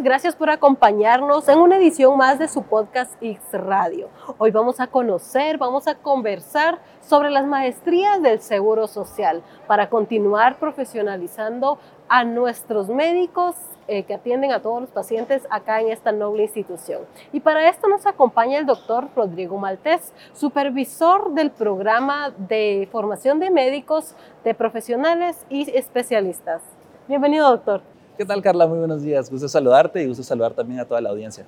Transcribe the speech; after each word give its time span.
Gracias 0.00 0.34
por 0.34 0.50
acompañarnos 0.50 1.48
en 1.48 1.58
una 1.58 1.76
edición 1.76 2.16
más 2.16 2.38
de 2.38 2.48
su 2.48 2.62
podcast 2.62 3.14
X 3.20 3.40
Radio. 3.52 4.08
Hoy 4.38 4.50
vamos 4.50 4.80
a 4.80 4.88
conocer, 4.88 5.56
vamos 5.56 5.86
a 5.86 5.94
conversar 5.94 6.78
sobre 7.00 7.30
las 7.30 7.46
maestrías 7.46 8.20
del 8.20 8.40
Seguro 8.40 8.88
Social 8.88 9.42
para 9.66 9.88
continuar 9.88 10.58
profesionalizando 10.58 11.78
a 12.08 12.24
nuestros 12.24 12.88
médicos 12.88 13.54
eh, 13.86 14.02
que 14.02 14.14
atienden 14.14 14.52
a 14.52 14.60
todos 14.60 14.80
los 14.80 14.90
pacientes 14.90 15.46
acá 15.50 15.80
en 15.80 15.90
esta 15.90 16.10
noble 16.10 16.42
institución. 16.42 17.02
Y 17.32 17.40
para 17.40 17.68
esto 17.68 17.86
nos 17.86 18.04
acompaña 18.06 18.58
el 18.58 18.66
doctor 18.66 19.08
Rodrigo 19.14 19.58
Maltés, 19.58 20.12
supervisor 20.32 21.32
del 21.34 21.50
programa 21.50 22.32
de 22.36 22.88
formación 22.90 23.38
de 23.38 23.50
médicos, 23.50 24.16
de 24.42 24.54
profesionales 24.54 25.46
y 25.48 25.70
especialistas. 25.76 26.62
Bienvenido, 27.06 27.48
doctor. 27.48 27.93
¿Qué 28.16 28.24
tal, 28.24 28.40
Carla? 28.42 28.68
Muy 28.68 28.78
buenos 28.78 29.02
días. 29.02 29.28
Gusto 29.28 29.48
saludarte 29.48 30.00
y 30.00 30.06
gusto 30.06 30.22
saludar 30.22 30.52
también 30.52 30.78
a 30.78 30.84
toda 30.84 31.00
la 31.00 31.10
audiencia. 31.10 31.44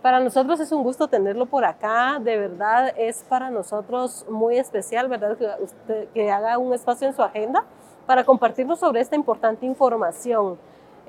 Para 0.00 0.20
nosotros 0.20 0.60
es 0.60 0.70
un 0.70 0.84
gusto 0.84 1.08
tenerlo 1.08 1.44
por 1.46 1.64
acá, 1.64 2.20
de 2.22 2.36
verdad 2.36 2.94
es 2.96 3.24
para 3.28 3.50
nosotros 3.50 4.24
muy 4.30 4.58
especial, 4.58 5.08
¿verdad? 5.08 5.36
Que, 5.36 5.48
usted, 5.62 6.08
que 6.14 6.30
haga 6.30 6.56
un 6.56 6.72
espacio 6.72 7.08
en 7.08 7.14
su 7.14 7.22
agenda 7.22 7.64
para 8.06 8.24
compartirnos 8.24 8.78
sobre 8.78 9.00
esta 9.00 9.16
importante 9.16 9.66
información. 9.66 10.56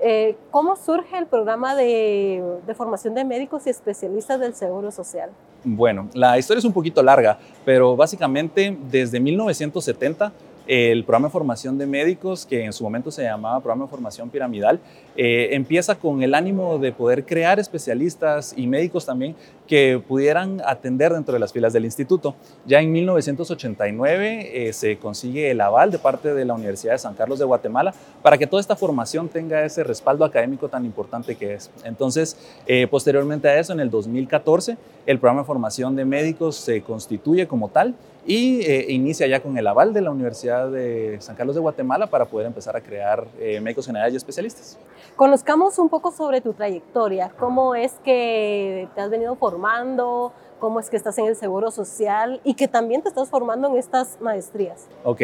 Eh, 0.01 0.35
¿Cómo 0.49 0.75
surge 0.75 1.15
el 1.19 1.27
programa 1.27 1.75
de, 1.75 2.43
de, 2.65 2.73
formación 2.73 3.13
de 3.13 3.23
médicos 3.23 3.67
y 3.67 3.69
especialistas 3.69 4.39
del 4.39 4.55
Seguro 4.55 4.91
Social? 4.91 5.29
Bueno, 5.63 6.09
la 6.13 6.39
historia 6.39 6.57
es 6.57 6.65
un 6.65 6.73
poquito 6.73 7.03
larga, 7.03 7.37
pero 7.63 7.95
básicamente 7.95 8.75
desde 8.89 9.19
1970 9.19 10.33
el 10.71 11.03
programa 11.03 11.27
de 11.27 11.33
formación 11.33 11.77
de 11.77 11.85
médicos, 11.85 12.45
que 12.45 12.63
en 12.63 12.71
su 12.71 12.81
momento 12.85 13.11
se 13.11 13.23
llamaba 13.23 13.59
programa 13.59 13.83
de 13.83 13.89
formación 13.89 14.29
piramidal, 14.29 14.79
eh, 15.17 15.49
empieza 15.51 15.95
con 15.95 16.23
el 16.23 16.33
ánimo 16.33 16.79
de 16.79 16.93
poder 16.93 17.25
crear 17.25 17.59
especialistas 17.59 18.53
y 18.55 18.67
médicos 18.67 19.05
también 19.05 19.35
que 19.67 20.01
pudieran 20.07 20.61
atender 20.65 21.11
dentro 21.11 21.33
de 21.33 21.41
las 21.41 21.51
filas 21.51 21.73
del 21.73 21.83
instituto. 21.83 22.35
Ya 22.65 22.79
en 22.79 22.89
1989 22.89 24.67
eh, 24.69 24.71
se 24.71 24.97
consigue 24.97 25.51
el 25.51 25.59
aval 25.59 25.91
de 25.91 25.99
parte 25.99 26.33
de 26.33 26.45
la 26.45 26.53
Universidad 26.53 26.93
de 26.93 26.99
San 26.99 27.15
Carlos 27.15 27.37
de 27.37 27.43
Guatemala 27.43 27.93
para 28.21 28.37
que 28.37 28.47
toda 28.47 28.61
esta 28.61 28.77
formación 28.77 29.27
tenga 29.27 29.65
ese 29.65 29.83
respaldo 29.83 30.23
académico 30.23 30.69
tan 30.69 30.85
importante 30.85 31.35
que 31.35 31.55
es. 31.55 31.69
Entonces, 31.83 32.37
eh, 32.65 32.87
posteriormente 32.87 33.49
a 33.49 33.59
eso, 33.59 33.73
en 33.73 33.81
el 33.81 33.89
2014, 33.89 34.77
el 35.05 35.19
programa 35.19 35.41
de 35.41 35.47
formación 35.47 35.97
de 35.97 36.05
médicos 36.05 36.55
se 36.55 36.81
constituye 36.81 37.45
como 37.45 37.67
tal 37.67 37.93
y 38.25 38.61
eh, 38.61 38.85
inicia 38.89 39.27
ya 39.27 39.39
con 39.39 39.57
el 39.57 39.65
aval 39.67 39.93
de 39.93 40.01
la 40.01 40.11
Universidad 40.11 40.69
de 40.69 41.17
San 41.21 41.35
Carlos 41.35 41.55
de 41.55 41.61
Guatemala 41.61 42.07
para 42.07 42.25
poder 42.25 42.47
empezar 42.47 42.75
a 42.75 42.81
crear 42.81 43.25
eh, 43.39 43.59
médicos 43.59 43.85
generales 43.85 44.13
y 44.13 44.17
especialistas. 44.17 44.77
Conozcamos 45.15 45.77
un 45.79 45.89
poco 45.89 46.11
sobre 46.11 46.41
tu 46.41 46.53
trayectoria, 46.53 47.31
cómo 47.39 47.75
es 47.75 47.93
que 48.03 48.87
te 48.95 49.01
has 49.01 49.09
venido 49.09 49.35
formando, 49.35 50.31
cómo 50.59 50.79
es 50.79 50.89
que 50.89 50.97
estás 50.97 51.17
en 51.17 51.25
el 51.25 51.35
Seguro 51.35 51.71
Social 51.71 52.39
y 52.43 52.53
que 52.53 52.67
también 52.67 53.01
te 53.01 53.09
estás 53.09 53.29
formando 53.29 53.67
en 53.67 53.77
estas 53.77 54.17
maestrías. 54.21 54.87
Ok, 55.03 55.21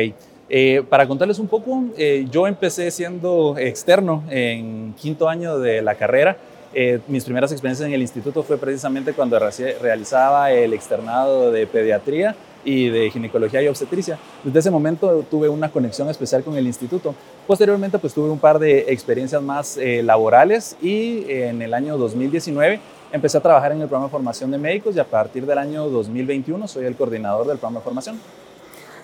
eh, 0.49 0.83
para 0.89 1.07
contarles 1.07 1.39
un 1.39 1.47
poco, 1.47 1.83
eh, 1.97 2.25
yo 2.31 2.47
empecé 2.47 2.89
siendo 2.91 3.57
externo 3.57 4.23
en 4.29 4.93
quinto 4.97 5.27
año 5.27 5.59
de 5.59 5.81
la 5.81 5.95
carrera. 5.95 6.37
Eh, 6.73 6.99
mis 7.07 7.23
primeras 7.23 7.51
experiencias 7.51 7.87
en 7.87 7.93
el 7.93 8.01
instituto 8.01 8.43
fue 8.43 8.57
precisamente 8.57 9.13
cuando 9.13 9.39
realizaba 9.39 10.51
el 10.51 10.73
externado 10.73 11.51
de 11.51 11.65
pediatría 11.65 12.35
y 12.67 12.89
de 12.89 13.09
ginecología 13.09 13.61
y 13.61 13.67
obstetricia. 13.69 14.19
Desde 14.43 14.59
ese 14.59 14.69
momento 14.69 15.23
tuve 15.31 15.47
una 15.47 15.71
conexión 15.71 16.09
especial 16.09 16.43
con 16.43 16.57
el 16.57 16.67
instituto. 16.67 17.15
Posteriormente 17.47 17.97
pues 17.97 18.13
tuve 18.13 18.29
un 18.29 18.39
par 18.39 18.59
de 18.59 18.91
experiencias 18.91 19.41
más 19.41 19.77
eh, 19.77 20.03
laborales 20.03 20.75
y 20.81 21.31
en 21.31 21.61
el 21.61 21.73
año 21.73 21.97
2019 21.97 22.81
empecé 23.13 23.37
a 23.37 23.41
trabajar 23.41 23.71
en 23.71 23.81
el 23.81 23.87
programa 23.87 24.07
de 24.07 24.11
formación 24.11 24.51
de 24.51 24.57
médicos 24.57 24.97
y 24.97 24.99
a 24.99 25.05
partir 25.05 25.45
del 25.45 25.57
año 25.57 25.87
2021 25.87 26.67
soy 26.67 26.85
el 26.85 26.97
coordinador 26.97 27.47
del 27.47 27.57
programa 27.57 27.79
de 27.79 27.83
formación. 27.85 28.19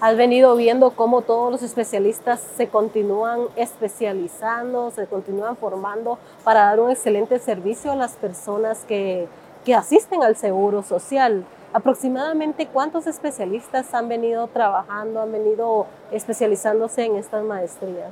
Has 0.02 0.18
venido 0.18 0.58
viendo 0.58 0.92
cómo 0.92 1.22
todos 1.22 1.50
los 1.50 1.64
especialistas 1.64 2.42
se 2.58 2.68
continúan 2.68 3.44
especializando, 3.56 4.92
se 4.92 5.06
continúan 5.06 5.56
formando 5.56 6.20
para 6.44 6.66
dar 6.66 6.82
un 6.82 6.92
excelente 6.92 7.40
servicio 7.40 7.94
a 7.94 7.96
las 7.96 8.18
personas 8.18 8.84
que, 8.86 9.30
que 9.64 9.74
asisten 9.74 10.22
al 10.22 10.36
seguro 10.36 10.84
social 10.84 11.46
aproximadamente 11.74 12.68
cuántos 12.68 13.08
especialistas 13.08 13.94
han 13.94 14.08
venido 14.08 14.48
trabajando, 14.48 15.22
han 15.22 15.32
venido 15.32 15.88
especializándose 16.12 17.06
en 17.06 17.16
estas 17.16 17.44
maestrías. 17.44 18.12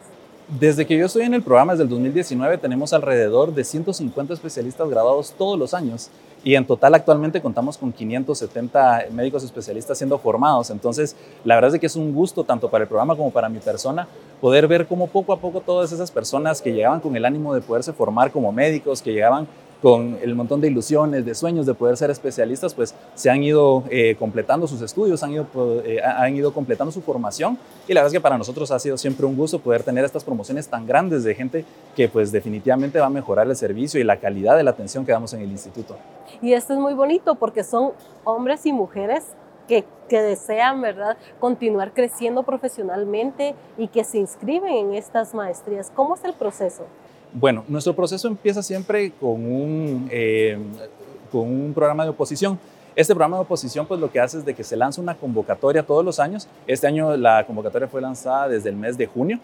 Desde 0.60 0.86
que 0.86 0.98
yo 0.98 1.06
estoy 1.06 1.24
en 1.24 1.34
el 1.34 1.44
programa, 1.44 1.74
desde 1.74 1.84
el 1.84 1.90
2019, 1.90 2.58
tenemos 2.58 2.92
alrededor 2.92 3.54
de 3.54 3.64
150 3.64 4.34
especialistas 4.34 4.90
graduados 4.90 5.34
todos 5.38 5.58
los 5.58 5.74
años 5.74 6.10
y 6.44 6.56
en 6.56 6.66
total 6.66 6.96
actualmente 6.96 7.42
contamos 7.42 7.78
con 7.78 7.94
570 7.94 9.06
médicos 9.12 9.44
especialistas 9.44 9.98
siendo 9.98 10.18
formados. 10.18 10.70
Entonces, 10.72 11.16
la 11.46 11.56
verdad 11.56 11.74
es 11.76 11.80
que 11.80 11.86
es 11.86 11.96
un 11.96 12.14
gusto 12.14 12.44
tanto 12.44 12.70
para 12.70 12.84
el 12.84 12.88
programa 12.88 13.16
como 13.16 13.32
para 13.32 13.48
mi 13.48 13.60
persona 13.60 14.08
poder 14.42 14.68
ver 14.68 14.88
cómo 14.88 15.08
poco 15.08 15.32
a 15.32 15.38
poco 15.38 15.62
todas 15.62 15.92
esas 15.92 16.12
personas 16.12 16.62
que 16.62 16.74
llegaban 16.74 17.00
con 17.00 17.16
el 17.16 17.24
ánimo 17.24 17.54
de 17.54 17.62
poderse 17.62 17.94
formar 17.94 18.32
como 18.32 18.52
médicos, 18.52 19.02
que 19.02 19.14
llegaban 19.14 19.48
con 19.82 20.18
el 20.22 20.36
montón 20.36 20.62
de 20.62 20.68
ilusiones, 20.68 21.26
de 21.26 21.34
sueños 21.34 21.66
de 21.66 21.74
poder 21.74 21.98
ser 21.98 22.12
especialistas, 22.12 22.74
pues 22.74 22.94
se 23.16 23.30
han 23.30 23.44
ido 23.44 23.84
eh, 23.90 24.16
completando 24.18 24.68
sus 24.68 24.82
estudios, 24.82 25.24
han 25.24 25.32
ido, 25.32 25.48
eh, 25.84 26.00
han 26.04 26.36
ido 26.36 26.54
completando 26.54 26.92
su 26.92 27.02
formación 27.02 27.58
y 27.88 27.94
la 27.94 28.02
verdad 28.02 28.14
es 28.14 28.20
que 28.20 28.22
para 28.22 28.38
nosotros 28.38 28.70
ha 28.72 28.80
sido 28.80 28.98
siempre 28.98 29.26
un 29.26 29.36
gusto 29.36 29.60
poder 29.60 29.82
tener 29.84 30.06
estas 30.06 30.24
promociones 30.24 30.68
tan 30.68 30.86
grandes 30.86 31.24
de 31.24 31.34
gente 31.34 31.66
que 31.96 32.08
pues 32.08 32.32
definitivamente 32.32 33.00
va 33.00 33.08
a 33.08 33.10
mejorar 33.10 33.48
el 33.48 33.56
servicio 33.56 34.00
y 34.00 34.04
la 34.04 34.18
calidad 34.18 34.56
de 34.56 34.64
la 34.64 34.72
atención 34.72 35.06
que 35.06 35.12
damos 35.12 35.34
en 35.34 35.42
el 35.42 35.50
instituto. 35.52 35.98
Y 36.42 36.54
esto 36.54 36.74
es 36.74 36.80
muy 36.80 36.94
bonito 36.94 37.36
porque 37.36 37.64
son 37.64 37.92
hombres 38.24 38.66
y 38.66 38.74
mujeres 38.74 39.26
que, 39.68 39.86
que, 40.10 40.22
desean, 40.22 40.82
¿verdad?, 40.82 41.18
continuar 41.40 41.94
creciendo 41.94 42.44
profesionalmente 42.44 43.56
y 43.78 43.88
que 43.88 44.04
se 44.04 44.18
inscriben 44.18 44.74
en 44.74 44.94
estas 44.94 45.34
maestrías. 45.34 45.92
¿Cómo 45.96 46.16
es 46.16 46.24
el 46.24 46.34
proceso? 46.34 46.86
Bueno, 47.34 47.64
nuestro 47.68 47.96
proceso 47.96 48.28
empieza 48.28 48.62
siempre 48.62 49.12
con 49.12 49.46
un, 49.46 50.10
eh, 50.12 50.58
con 51.32 51.42
un 51.42 51.74
programa 51.74 52.04
de 52.04 52.10
oposición. 52.10 52.60
Este 52.94 53.14
programa 53.14 53.38
de 53.38 53.44
oposición 53.44 53.86
pues 53.86 54.02
lo 54.02 54.12
que 54.12 54.20
hace 54.20 54.40
es 54.40 54.46
de 54.46 54.54
que 54.54 54.66
se 54.66 54.76
lanza 54.76 55.00
una 55.00 55.16
convocatoria 55.16 55.84
todos 55.84 56.04
los 56.04 56.20
años. 56.20 56.50
Este 56.68 56.88
año 56.88 57.16
la 57.16 57.46
convocatoria 57.46 57.88
fue 57.88 58.02
lanzada 58.02 58.50
desde 58.50 58.70
el 58.70 58.76
mes 58.76 58.98
de 58.98 59.06
junio 59.06 59.40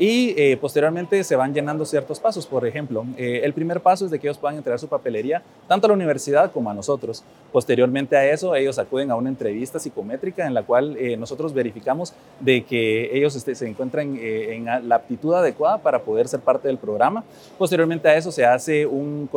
y 0.00 0.32
eh, 0.38 0.56
posteriormente 0.58 1.22
se 1.22 1.36
van 1.36 1.52
llenando 1.52 1.84
ciertos 1.84 2.18
pasos. 2.18 2.46
Por 2.46 2.66
ejemplo, 2.66 3.04
eh, 3.18 3.42
el 3.44 3.52
primer 3.52 3.82
paso 3.82 4.06
es 4.06 4.10
de 4.10 4.18
que 4.18 4.28
ellos 4.28 4.38
puedan 4.38 4.56
entregar 4.56 4.78
su 4.78 4.88
papelería 4.88 5.42
tanto 5.68 5.86
a 5.86 5.88
la 5.88 5.94
universidad 5.94 6.50
como 6.52 6.70
a 6.70 6.74
nosotros. 6.74 7.22
Posteriormente 7.52 8.16
a 8.16 8.24
eso, 8.24 8.54
ellos 8.54 8.78
acuden 8.78 9.10
a 9.10 9.16
una 9.16 9.28
entrevista 9.28 9.78
psicométrica 9.78 10.46
en 10.46 10.54
la 10.54 10.62
cual 10.62 10.96
eh, 10.96 11.18
nosotros 11.18 11.52
verificamos 11.52 12.14
de 12.40 12.64
que 12.64 13.14
ellos 13.14 13.36
este, 13.36 13.54
se 13.54 13.68
encuentran 13.68 14.16
en 14.18 14.64
la 14.64 14.94
aptitud 14.94 15.34
adecuada 15.34 15.76
para 15.76 15.98
poder 15.98 16.28
ser 16.28 16.40
parte 16.40 16.68
del 16.68 16.78
programa. 16.78 17.22
Posteriormente 17.58 18.08
a 18.08 18.16
eso 18.16 18.32
se 18.32 18.46
hace 18.46 18.86
un, 18.86 19.28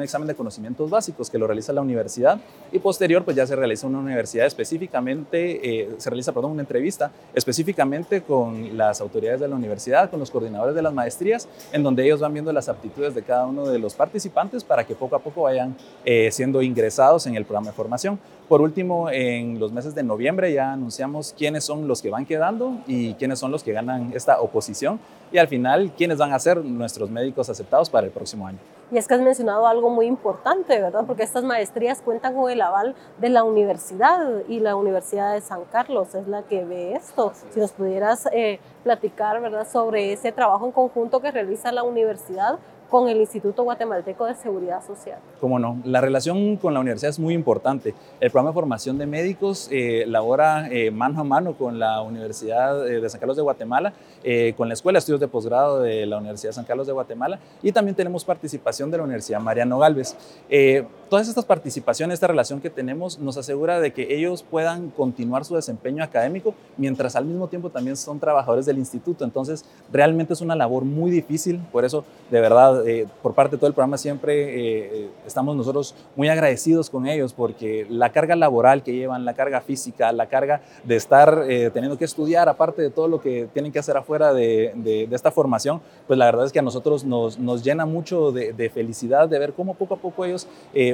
examen 0.00 0.26
de 0.26 0.34
conocimientos 0.34 0.88
básicos 0.88 1.28
que 1.28 1.36
lo 1.36 1.46
realiza 1.46 1.74
la 1.74 1.82
universidad 1.82 2.40
y 2.72 2.78
posterior 2.78 3.22
pues 3.22 3.36
ya 3.36 3.46
se 3.46 3.54
realiza 3.54 3.86
una 3.86 3.98
universidad 3.98 4.46
específicamente, 4.46 5.88
se 5.98 6.08
realiza, 6.08 6.32
perdón, 6.32 6.52
una 6.52 6.62
entrevista 6.62 7.10
específicamente 7.34 8.22
con 8.22 8.78
las 8.78 9.02
autoridades 9.02 9.40
de 9.40 9.48
la 9.48 9.56
universidad 9.56 10.05
con 10.08 10.20
los 10.20 10.30
coordinadores 10.30 10.74
de 10.74 10.82
las 10.82 10.92
maestrías, 10.92 11.48
en 11.72 11.82
donde 11.82 12.04
ellos 12.04 12.20
van 12.20 12.32
viendo 12.32 12.52
las 12.52 12.68
aptitudes 12.68 13.14
de 13.14 13.22
cada 13.22 13.46
uno 13.46 13.66
de 13.66 13.78
los 13.78 13.94
participantes 13.94 14.64
para 14.64 14.84
que 14.84 14.94
poco 14.94 15.16
a 15.16 15.18
poco 15.18 15.42
vayan 15.42 15.76
eh, 16.04 16.30
siendo 16.32 16.62
ingresados 16.62 17.26
en 17.26 17.36
el 17.36 17.44
programa 17.44 17.70
de 17.70 17.76
formación. 17.76 18.18
Por 18.48 18.60
último, 18.60 19.10
en 19.10 19.58
los 19.58 19.72
meses 19.72 19.94
de 19.94 20.02
noviembre 20.02 20.52
ya 20.52 20.72
anunciamos 20.72 21.34
quiénes 21.36 21.64
son 21.64 21.88
los 21.88 22.00
que 22.00 22.10
van 22.10 22.26
quedando 22.26 22.76
y 22.86 23.14
quiénes 23.14 23.38
son 23.38 23.50
los 23.50 23.62
que 23.62 23.72
ganan 23.72 24.12
esta 24.14 24.40
oposición 24.40 25.00
y 25.32 25.38
al 25.38 25.48
final 25.48 25.92
quiénes 25.96 26.18
van 26.18 26.32
a 26.32 26.38
ser 26.38 26.64
nuestros 26.64 27.10
médicos 27.10 27.48
aceptados 27.48 27.90
para 27.90 28.06
el 28.06 28.12
próximo 28.12 28.46
año. 28.46 28.58
Y 28.92 28.98
es 28.98 29.08
que 29.08 29.14
has 29.14 29.20
mencionado 29.20 29.66
algo 29.66 29.90
muy 29.90 30.06
importante, 30.06 30.80
¿verdad? 30.80 31.04
Porque 31.06 31.24
estas 31.24 31.42
maestrías 31.42 32.00
cuentan 32.02 32.34
con 32.36 32.50
el 32.50 32.60
aval 32.60 32.94
de 33.18 33.28
la 33.30 33.42
universidad 33.42 34.42
y 34.48 34.60
la 34.60 34.76
Universidad 34.76 35.34
de 35.34 35.40
San 35.40 35.64
Carlos 35.64 36.14
es 36.14 36.28
la 36.28 36.42
que 36.44 36.64
ve 36.64 36.92
esto. 36.92 37.32
Si 37.50 37.58
nos 37.58 37.72
pudieras 37.72 38.28
eh, 38.32 38.60
platicar, 38.84 39.40
¿verdad?, 39.40 39.66
sobre 39.66 40.12
ese 40.12 40.30
trabajo 40.30 40.66
en 40.66 40.72
conjunto 40.72 41.20
que 41.20 41.32
realiza 41.32 41.72
la 41.72 41.82
universidad 41.82 42.60
con 42.90 43.08
el 43.08 43.20
Instituto 43.20 43.64
Guatemalteco 43.64 44.24
de 44.26 44.34
Seguridad 44.34 44.84
Social. 44.86 45.18
Cómo 45.40 45.58
no, 45.58 45.80
la 45.84 46.00
relación 46.00 46.56
con 46.56 46.74
la 46.74 46.80
universidad 46.80 47.10
es 47.10 47.18
muy 47.18 47.34
importante. 47.34 47.94
El 48.20 48.30
programa 48.30 48.50
de 48.50 48.54
formación 48.54 48.98
de 48.98 49.06
médicos 49.06 49.68
eh, 49.70 50.04
labora 50.06 50.68
eh, 50.70 50.90
mano 50.90 51.20
a 51.20 51.24
mano 51.24 51.54
con 51.54 51.78
la 51.78 52.02
Universidad 52.02 52.86
eh, 52.88 53.00
de 53.00 53.08
San 53.08 53.20
Carlos 53.20 53.36
de 53.36 53.42
Guatemala, 53.42 53.92
eh, 54.22 54.54
con 54.56 54.68
la 54.68 54.74
Escuela 54.74 54.96
de 54.96 55.00
Estudios 55.00 55.20
de 55.20 55.28
Posgrado 55.28 55.80
de 55.80 56.06
la 56.06 56.18
Universidad 56.18 56.50
de 56.50 56.54
San 56.54 56.64
Carlos 56.64 56.86
de 56.86 56.92
Guatemala 56.92 57.38
y 57.62 57.72
también 57.72 57.94
tenemos 57.94 58.24
participación 58.24 58.90
de 58.90 58.98
la 58.98 59.04
Universidad 59.04 59.40
Mariano 59.40 59.78
Galvez. 59.78 60.16
Eh, 60.48 60.84
todas 61.08 61.28
estas 61.28 61.44
participaciones, 61.44 62.14
esta 62.14 62.26
relación 62.26 62.60
que 62.60 62.70
tenemos 62.70 63.18
nos 63.18 63.36
asegura 63.36 63.80
de 63.80 63.92
que 63.92 64.14
ellos 64.14 64.42
puedan 64.42 64.90
continuar 64.90 65.44
su 65.44 65.54
desempeño 65.54 66.02
académico 66.02 66.54
mientras 66.76 67.14
al 67.16 67.24
mismo 67.24 67.48
tiempo 67.48 67.70
también 67.70 67.96
son 67.96 68.18
trabajadores 68.18 68.66
del 68.66 68.78
instituto. 68.78 69.24
Entonces, 69.24 69.64
realmente 69.92 70.32
es 70.32 70.40
una 70.40 70.56
labor 70.56 70.84
muy 70.84 71.10
difícil, 71.10 71.60
por 71.70 71.84
eso 71.84 72.04
de 72.30 72.40
verdad 72.40 72.75
eh, 72.84 73.06
por 73.22 73.34
parte 73.34 73.56
de 73.56 73.58
todo 73.58 73.68
el 73.68 73.74
programa 73.74 73.96
siempre 73.98 75.08
estamos 75.26 75.56
nosotros 75.56 75.94
muy 76.16 76.28
agradecidos 76.28 76.90
con 76.90 77.06
ellos 77.06 77.32
porque 77.32 77.86
la 77.88 78.10
carga 78.10 78.36
laboral 78.36 78.82
que 78.82 78.94
llevan, 78.94 79.24
la 79.24 79.34
carga 79.34 79.60
física, 79.60 80.12
la 80.12 80.26
carga 80.26 80.60
de 80.84 80.96
estar 80.96 81.46
teniendo 81.72 81.98
que 81.98 82.04
estudiar, 82.04 82.48
aparte 82.48 82.82
de 82.82 82.90
todo 82.90 83.08
lo 83.08 83.20
que 83.20 83.48
tienen 83.52 83.72
que 83.72 83.78
hacer 83.78 83.96
afuera 83.96 84.32
de, 84.32 85.08
esta 85.10 85.30
formación, 85.30 85.80
pues 86.06 86.18
la 86.18 86.26
verdad 86.26 86.46
es 86.46 86.52
que 86.52 86.58
a 86.58 86.62
nosotros 86.62 87.04
nos, 87.04 87.38
nos 87.38 87.62
llena 87.62 87.86
mucho 87.86 88.32
de, 88.32 88.70
felicidad 88.72 89.28
de 89.28 89.38
ver 89.38 89.52
cómo 89.52 89.74
poco 89.74 89.94
a 89.94 89.98
poco 89.98 90.24
ellos 90.24 90.46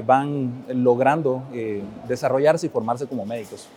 van 0.05 0.65
logrando 0.69 1.43
desarrollarse 2.09 2.67
y 2.67 2.69
formarse 2.69 3.07
como 3.07 3.25
médicos. 3.25 3.69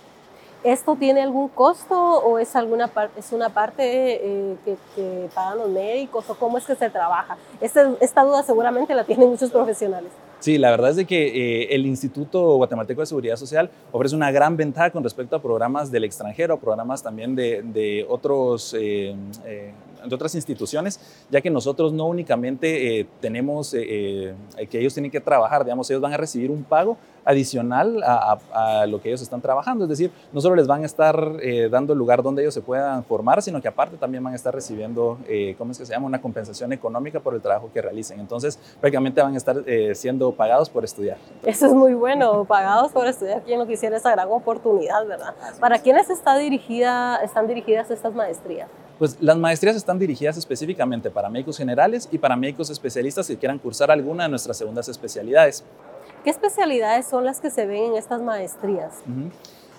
¿Esto 0.66 0.96
tiene 0.96 1.22
algún 1.22 1.50
costo 1.50 1.96
o 1.96 2.40
es, 2.40 2.56
alguna 2.56 2.90
es 3.16 3.32
una 3.32 3.50
parte 3.50 3.84
eh, 3.84 4.56
que, 4.66 5.30
pagan 5.36 5.60
los 5.60 5.70
médicos 5.70 6.28
o 6.28 6.34
cómo 6.34 6.58
es 6.58 6.66
que 6.66 6.74
se 6.74 6.90
trabaja? 6.90 7.38
Este, 7.62 7.82
esta 8.02 8.24
duda 8.24 8.42
seguramente 8.42 8.96
la 8.96 9.04
tienen 9.04 9.30
muchos 9.30 9.52
profesionales. 9.52 10.12
Sí, 10.40 10.58
la 10.58 10.72
verdad 10.72 10.90
es 10.90 10.96
de 10.96 11.06
que 11.06 11.28
eh, 11.28 11.76
el 11.76 11.86
Instituto 11.86 12.56
Guatemalteco 12.56 13.02
de 13.02 13.06
Seguridad 13.06 13.36
Social 13.36 13.70
ofrece 13.92 14.16
una 14.16 14.32
gran 14.32 14.58
ventaja 14.58 14.90
con 14.90 15.04
respecto 15.04 15.36
a 15.36 15.40
programas 15.40 15.92
del 15.92 16.04
extranjero, 16.04 16.60
programas 16.60 17.04
también 17.04 17.36
de, 17.36 18.04
otros 18.10 18.76
eh, 18.76 19.16
de 20.10 20.16
otras 20.16 20.36
instituciones, 20.36 21.00
ya 21.30 21.42
que 21.42 21.50
nosotros 21.50 21.94
no 21.94 22.06
únicamente 22.06 23.00
eh, 23.00 23.08
tenemos 23.22 23.74
eh, 23.74 24.34
eh, 24.58 24.68
que 24.68 24.80
ellos 24.80 24.94
tienen 24.94 25.12
que 25.12 25.22
trabajar, 25.22 25.64
digamos, 25.64 25.90
ellos 25.90 26.02
van 26.02 26.14
a 26.14 26.18
recibir 26.18 26.52
un 26.52 26.64
pago 26.64 26.98
adicional 27.28 28.04
a, 28.04 28.86
lo 28.88 29.02
que 29.02 29.10
ellos 29.10 29.22
están 29.24 29.42
trabajando, 29.42 29.86
es 29.86 29.90
decir, 29.90 30.12
no 30.32 30.42
solo 30.42 30.56
les 30.56 30.68
van 30.68 30.84
a 30.84 30.86
estar 30.86 31.18
dando 31.72 31.94
el 31.94 31.98
lugar 31.98 32.22
donde 32.22 32.44
ellos 32.44 32.54
se 32.54 32.62
puedan 32.62 33.04
formar, 33.04 33.42
sino 33.42 33.60
que 33.60 33.68
aparte 33.68 33.98
también 33.98 34.24
van 34.24 34.34
a 34.34 34.36
estar 34.36 34.54
recibiendo, 34.54 35.18
¿cómo 35.58 35.72
es 35.72 35.80
que 35.80 35.88
se 35.88 35.94
llama?, 35.94 36.06
una 36.06 36.22
compensación 36.22 36.72
económica 36.72 37.20
por 37.20 37.34
el 37.34 37.42
trabajo 37.42 37.72
que 37.74 37.82
realicen. 37.82 38.20
Entonces, 38.20 38.60
prácticamente 38.80 39.24
van 39.24 39.34
a 39.34 39.38
estar 39.38 39.58
siendo 39.96 40.34
pagados 40.34 40.70
por 40.70 40.84
estudiar. 40.84 41.18
Eso 41.44 41.66
es 41.66 41.74
muy 41.74 41.96
bueno, 41.96 42.46
pagados 42.46 42.92
por 42.92 43.08
estudiar, 43.08 43.42
quien 43.42 43.58
no 43.58 43.66
quisiera 43.66 43.98
esa 43.98 44.12
gran 44.12 44.28
oportunidad, 44.30 45.08
¿verdad? 45.08 45.34
¿Para 45.60 45.80
quiénes 45.80 46.12
está 46.12 46.38
dirigida, 46.38 47.18
están 47.24 47.48
dirigidas 47.48 47.90
estas 47.90 48.14
maestrías? 48.14 48.70
Pues 48.98 49.18
las 49.22 49.38
maestrías 49.38 49.76
están 49.76 50.00
dirigidas 50.00 50.38
específicamente 50.38 51.10
para 51.10 51.30
médicos 51.30 51.58
generales 51.58 52.08
y 52.12 52.18
para 52.18 52.36
médicos 52.36 52.70
especialistas 52.70 53.28
que 53.28 53.38
quieran 53.38 53.60
cursar 53.60 53.92
alguna 53.92 54.24
de 54.24 54.30
nuestras 54.30 54.58
segundas 54.58 54.88
especialidades. 54.88 55.64
¿Qué 56.24 56.30
especialidades 56.30 57.06
son 57.06 57.26
las 57.26 57.42
que 57.42 57.50
se 57.50 57.66
ven 57.66 57.92
en 57.92 57.98
estas 57.98 58.22
maestrías? 58.22 59.02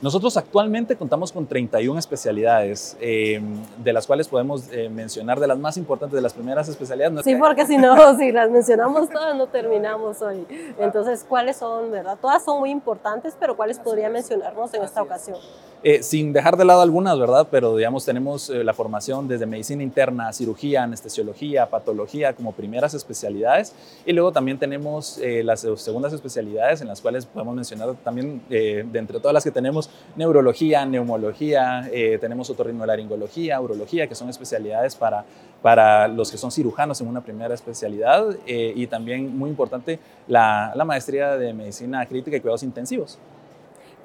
Nosotros 0.02 0.36
actualmente 0.36 0.94
contamos 0.94 1.32
con 1.32 1.46
31 1.46 1.98
especialidades, 1.98 2.98
eh, 3.00 3.40
de 3.82 3.92
las 3.94 4.06
cuales 4.06 4.28
podemos 4.28 4.70
eh, 4.70 4.90
mencionar 4.90 5.40
de 5.40 5.46
las 5.46 5.58
más 5.58 5.78
importantes, 5.78 6.14
de 6.14 6.20
las 6.20 6.34
primeras 6.34 6.68
especialidades. 6.68 7.24
Sí, 7.24 7.34
porque 7.36 7.64
si 7.64 7.78
no, 7.78 7.96
si 8.18 8.30
las 8.30 8.50
mencionamos 8.50 9.08
todas, 9.08 9.34
no 9.34 9.46
terminamos 9.46 10.20
hoy. 10.20 10.46
Entonces, 10.78 11.24
¿cuáles 11.26 11.56
son, 11.56 11.90
verdad? 11.90 12.18
Todas 12.20 12.44
son 12.44 12.60
muy 12.60 12.70
importantes, 12.70 13.34
pero 13.40 13.56
¿cuáles 13.56 13.78
podría 13.78 14.10
mencionarnos 14.10 14.74
en 14.74 14.82
esta 14.82 15.00
ocasión? 15.00 15.38
Eh, 15.82 16.02
sin 16.02 16.32
dejar 16.32 16.56
de 16.56 16.64
lado 16.64 16.82
algunas, 16.82 17.18
¿verdad? 17.18 17.46
Pero 17.50 17.76
digamos, 17.76 18.04
tenemos 18.04 18.50
la 18.50 18.74
formación 18.74 19.28
desde 19.28 19.46
medicina 19.46 19.82
interna, 19.82 20.32
cirugía, 20.32 20.82
anestesiología, 20.82 21.70
patología 21.70 22.34
como 22.34 22.52
primeras 22.52 22.92
especialidades. 22.92 23.72
Y 24.04 24.12
luego 24.12 24.32
también 24.32 24.58
tenemos 24.58 25.20
las 25.22 25.60
segundas 25.76 26.12
especialidades 26.12 26.80
en 26.80 26.88
las 26.88 27.00
cuales 27.00 27.24
podemos 27.24 27.54
mencionar 27.54 27.94
también, 28.02 28.42
de 28.48 28.80
entre 28.94 29.20
todas 29.20 29.32
las 29.32 29.44
que 29.44 29.50
tenemos, 29.50 29.85
neurología, 30.16 30.84
neumología, 30.86 31.88
eh, 31.92 32.18
tenemos 32.20 32.48
otorrinolaringología, 32.50 33.60
urología, 33.60 34.06
que 34.06 34.14
son 34.14 34.28
especialidades 34.28 34.96
para, 34.96 35.24
para 35.62 36.08
los 36.08 36.30
que 36.30 36.38
son 36.38 36.50
cirujanos 36.50 37.00
en 37.00 37.08
una 37.08 37.20
primera 37.20 37.54
especialidad 37.54 38.36
eh, 38.46 38.72
y 38.74 38.86
también 38.86 39.36
muy 39.36 39.50
importante 39.50 39.98
la, 40.26 40.72
la 40.74 40.84
maestría 40.84 41.36
de 41.36 41.52
medicina 41.52 42.04
crítica 42.06 42.36
y 42.36 42.40
cuidados 42.40 42.62
intensivos 42.62 43.18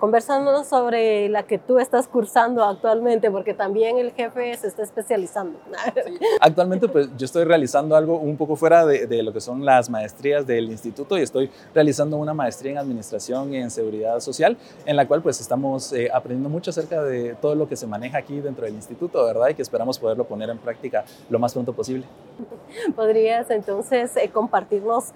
conversándonos 0.02 0.66
sobre 0.66 1.30
la 1.30 1.44
que 1.44 1.60
tú 1.60 1.78
estás 1.78 2.08
cursando 2.08 2.66
actualmente, 2.66 3.30
porque 3.30 3.54
también 3.54 4.00
el 4.00 4.12
jefe 4.14 4.58
se 4.58 4.66
está 4.66 4.82
especializando. 4.82 5.60
Actualmente, 6.42 6.88
pues 6.88 7.16
yo 7.16 7.26
estoy 7.26 7.44
realizando 7.44 7.96
algo 7.96 8.18
un 8.18 8.36
poco 8.36 8.56
fuera 8.56 8.84
de, 8.84 9.06
de, 9.06 9.22
lo 9.22 9.32
que 9.32 9.40
son 9.40 9.64
las 9.64 9.92
maestrías 9.92 10.48
del 10.48 10.72
instituto 10.72 11.20
y 11.20 11.22
estoy 11.22 11.52
realizando 11.76 12.18
una 12.18 12.34
maestría 12.34 12.72
en 12.72 12.78
administración 12.80 13.54
y 13.54 13.58
en 13.58 13.70
seguridad 13.70 14.20
social, 14.22 14.58
en 14.88 14.96
la 14.96 15.08
cual 15.08 15.22
pues 15.22 15.40
estamos 15.40 15.94
eh, 15.94 16.10
aprendiendo 16.12 16.50
mucho 16.50 16.72
acerca 16.72 17.04
de 17.04 17.36
todo 17.36 17.54
lo 17.54 17.70
que 17.70 17.76
se 17.76 17.86
maneja 17.86 18.18
aquí 18.18 18.40
dentro 18.40 18.66
del 18.66 18.74
instituto, 18.74 19.24
¿verdad? 19.24 19.50
Y 19.50 19.54
que 19.54 19.62
esperamos 19.62 20.00
poderlo 20.00 20.24
poner 20.24 20.50
en 20.50 20.58
práctica 20.58 21.06
lo 21.30 21.38
más 21.38 21.54
pronto 21.54 21.74
posible. 21.74 22.08
¿Podrías 22.96 23.52
entonces 23.52 24.18
eh, 24.18 24.32
compartirnos 24.34 25.12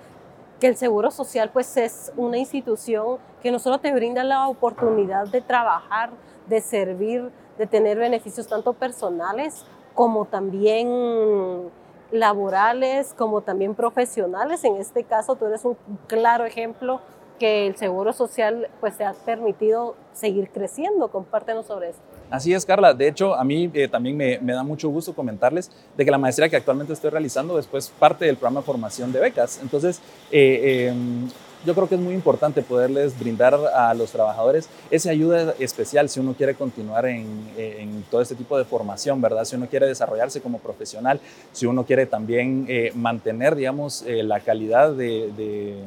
que 0.59 0.67
el 0.67 0.77
Seguro 0.77 1.11
Social 1.11 1.49
pues 1.51 1.75
es 1.77 2.11
una 2.15 2.37
institución 2.37 3.17
que 3.41 3.51
no 3.51 3.59
solo 3.59 3.79
te 3.79 3.93
brinda 3.93 4.23
la 4.23 4.47
oportunidad 4.47 5.27
de 5.27 5.41
trabajar, 5.41 6.11
de 6.47 6.61
servir, 6.61 7.31
de 7.57 7.67
tener 7.67 7.97
beneficios 7.97 8.47
tanto 8.47 8.73
personales 8.73 9.65
como 9.93 10.25
también 10.25 11.69
laborales, 12.11 13.13
como 13.13 13.41
también 13.41 13.75
profesionales. 13.75 14.63
En 14.63 14.77
este 14.77 15.03
caso 15.03 15.35
tú 15.35 15.45
eres 15.45 15.65
un 15.65 15.77
claro 16.07 16.45
ejemplo 16.45 17.01
que 17.39 17.67
el 17.67 17.75
Seguro 17.75 18.13
Social 18.13 18.69
pues 18.79 18.97
te 18.97 19.03
ha 19.03 19.13
permitido 19.13 19.95
seguir 20.13 20.49
creciendo. 20.51 21.09
Compártenos 21.09 21.65
sobre 21.65 21.89
esto. 21.89 22.14
Así 22.35 22.53
es, 22.53 22.65
Carla. 22.65 22.93
De 22.93 23.07
hecho, 23.07 23.33
a 23.33 23.45
mí 23.45 23.71
eh, 23.73 23.87
también 23.87 24.17
me, 24.17 24.53
da 24.53 24.61
mucho 24.61 24.89
gusto 24.89 25.13
comentarles 25.13 25.71
de 25.95 26.03
que 26.03 26.11
la 26.11 26.17
maestría 26.17 26.49
que 26.49 26.57
actualmente 26.57 26.91
estoy 26.91 27.09
realizando 27.09 27.57
es 27.57 27.65
pues, 27.65 27.87
parte 27.97 28.25
del 28.25 28.35
programa 28.35 28.59
de 28.59 28.65
formación 28.65 29.13
de 29.13 29.21
becas. 29.21 29.59
Entonces, 29.61 30.01
eh, 30.33 30.89
em, 30.89 31.29
yo 31.65 31.73
creo 31.73 31.87
que 31.87 31.95
es 31.95 32.01
muy 32.01 32.13
importante 32.13 32.61
poderles 32.61 33.17
brindar 33.17 33.55
a 33.55 33.93
los 33.93 34.11
trabajadores 34.11 34.67
esa 34.91 35.11
ayuda 35.11 35.55
especial 35.59 36.09
si 36.09 36.19
uno 36.19 36.33
quiere 36.33 36.55
continuar 36.55 37.05
en, 37.05 38.03
todo 38.11 38.21
este 38.21 38.35
tipo 38.35 38.57
de 38.57 38.65
formación, 38.65 39.21
¿verdad? 39.21 39.45
Si 39.45 39.55
uno 39.55 39.67
quiere 39.67 39.87
desarrollarse 39.87 40.41
como 40.41 40.59
profesional, 40.59 41.21
si 41.53 41.65
uno 41.65 41.85
quiere 41.85 42.05
también 42.05 42.65
eh, 42.67 42.91
mantener, 42.93 43.55
digamos, 43.55 44.03
la 44.05 44.41
calidad 44.41 44.91
de 44.91 45.79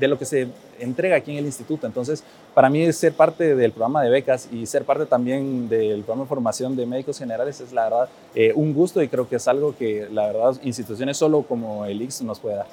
lo 0.00 0.18
que 0.18 0.24
se 0.24 0.48
entrega 0.78 1.16
aquí 1.16 1.32
en 1.32 1.38
el 1.38 1.46
instituto. 1.46 1.86
Entonces, 1.86 2.22
para 2.54 2.68
mí 2.68 2.92
ser 2.92 3.14
parte 3.14 3.54
del 3.54 3.72
programa 3.72 4.02
de 4.02 4.10
becas 4.10 4.48
y 4.52 4.66
ser 4.66 4.84
parte 4.84 5.06
también 5.06 5.68
del 5.68 6.02
programa 6.02 6.24
de 6.24 6.28
formación 6.28 6.76
de 6.76 6.86
médicos 6.86 7.18
generales 7.18 7.60
es 7.60 7.72
la 7.72 7.84
verdad 7.84 8.08
eh, 8.34 8.52
un 8.54 8.74
gusto 8.74 9.02
y 9.02 9.08
creo 9.08 9.28
que 9.28 9.36
es 9.36 9.48
algo 9.48 9.74
que 9.76 10.08
la 10.10 10.26
verdad 10.26 10.56
instituciones 10.62 11.16
solo 11.16 11.42
como 11.42 11.84
el 11.86 12.00
IX 12.02 12.22
nos 12.22 12.40
puede 12.40 12.56
dar. 12.56 12.66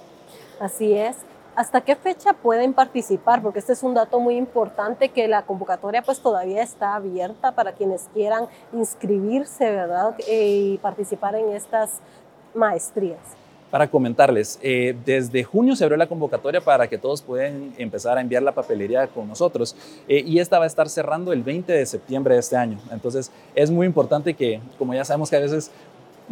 Así 0.60 0.94
es. 0.94 1.18
¿Hasta 1.56 1.82
qué 1.82 1.96
fecha 1.96 2.34
pueden 2.34 2.74
participar? 2.74 3.44
Porque 3.44 3.60
este 3.60 3.74
es 3.74 3.84
un 3.84 3.94
dato 3.94 4.20
muy 4.20 4.38
importante 4.38 5.10
que 5.10 5.28
la 5.28 5.44
convocatoria 5.44 6.02
pues 6.02 6.20
todavía 6.20 6.64
está 6.64 6.96
abierta 6.96 7.52
para 7.52 7.74
quienes 7.74 8.10
quieran 8.14 8.48
inscribirse, 8.74 9.70
¿verdad? 9.70 10.16
Eh, 10.28 10.48
y 10.48 10.78
participar 10.80 11.36
en 11.36 11.50
estas 11.50 12.00
maestrías 12.56 13.20
para 13.74 13.90
comentarles. 13.90 14.60
Eh, 14.62 14.96
desde 15.04 15.44
junio 15.44 15.76
se 15.76 15.84
abrió 15.84 15.98
la 15.98 16.06
convocatoria 16.06 16.62
para 16.62 16.88
que 16.88 17.00
todos 17.00 17.24
puedan 17.24 17.74
empezar 17.80 18.20
a 18.20 18.22
enviar 18.22 18.44
la 18.44 18.52
papelería 18.52 19.08
con 19.08 19.28
nosotros 19.28 19.76
eh, 20.08 20.24
y 20.24 20.38
esta 20.38 20.60
va 20.60 20.66
a 20.66 20.68
estar 20.68 20.88
cerrando 20.90 21.34
el 21.34 21.42
20 21.42 21.74
de 21.74 21.84
septiembre 21.88 22.36
de 22.36 22.42
este 22.42 22.56
año. 22.56 22.78
Entonces 22.92 23.32
es 23.56 23.72
muy 23.72 23.88
importante 23.88 24.36
que, 24.36 24.62
como 24.78 24.94
ya 24.94 25.04
sabemos 25.04 25.32
que 25.32 25.38
a 25.38 25.40
veces 25.40 25.72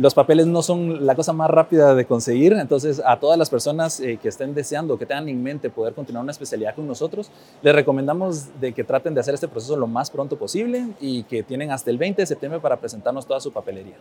los 0.02 0.16
papeles 0.16 0.48
no 0.48 0.64
son 0.64 1.06
la 1.06 1.14
cosa 1.14 1.32
más 1.32 1.48
rápida 1.48 1.94
de 1.94 2.06
conseguir, 2.06 2.54
entonces 2.54 3.00
a 3.06 3.20
todas 3.20 3.38
las 3.38 3.52
personas 3.52 4.00
eh, 4.00 4.18
que 4.20 4.30
estén 4.30 4.56
deseando, 4.56 4.98
que 4.98 5.06
tengan 5.06 5.30
en 5.30 5.44
mente 5.44 5.70
poder 5.70 5.94
continuar 5.94 6.24
una 6.24 6.32
especialidad 6.32 6.74
con 6.74 6.88
nosotros, 6.88 7.30
les 7.62 7.76
recomendamos 7.76 8.60
de 8.60 8.74
que 8.74 8.84
traten 8.84 9.14
de 9.14 9.20
hacer 9.20 9.36
este 9.36 9.48
proceso 9.48 9.78
lo 9.78 9.86
más 9.86 10.10
pronto 10.10 10.40
posible 10.40 10.88
y 11.00 11.22
que 11.24 11.44
tienen 11.44 11.70
hasta 11.70 11.92
el 11.92 12.00
20 12.00 12.20
de 12.20 12.26
septiembre 12.26 12.60
para 12.60 12.78
presentarnos 12.78 13.28
toda 13.28 13.40
su 13.40 13.54
papelería. 13.54 13.94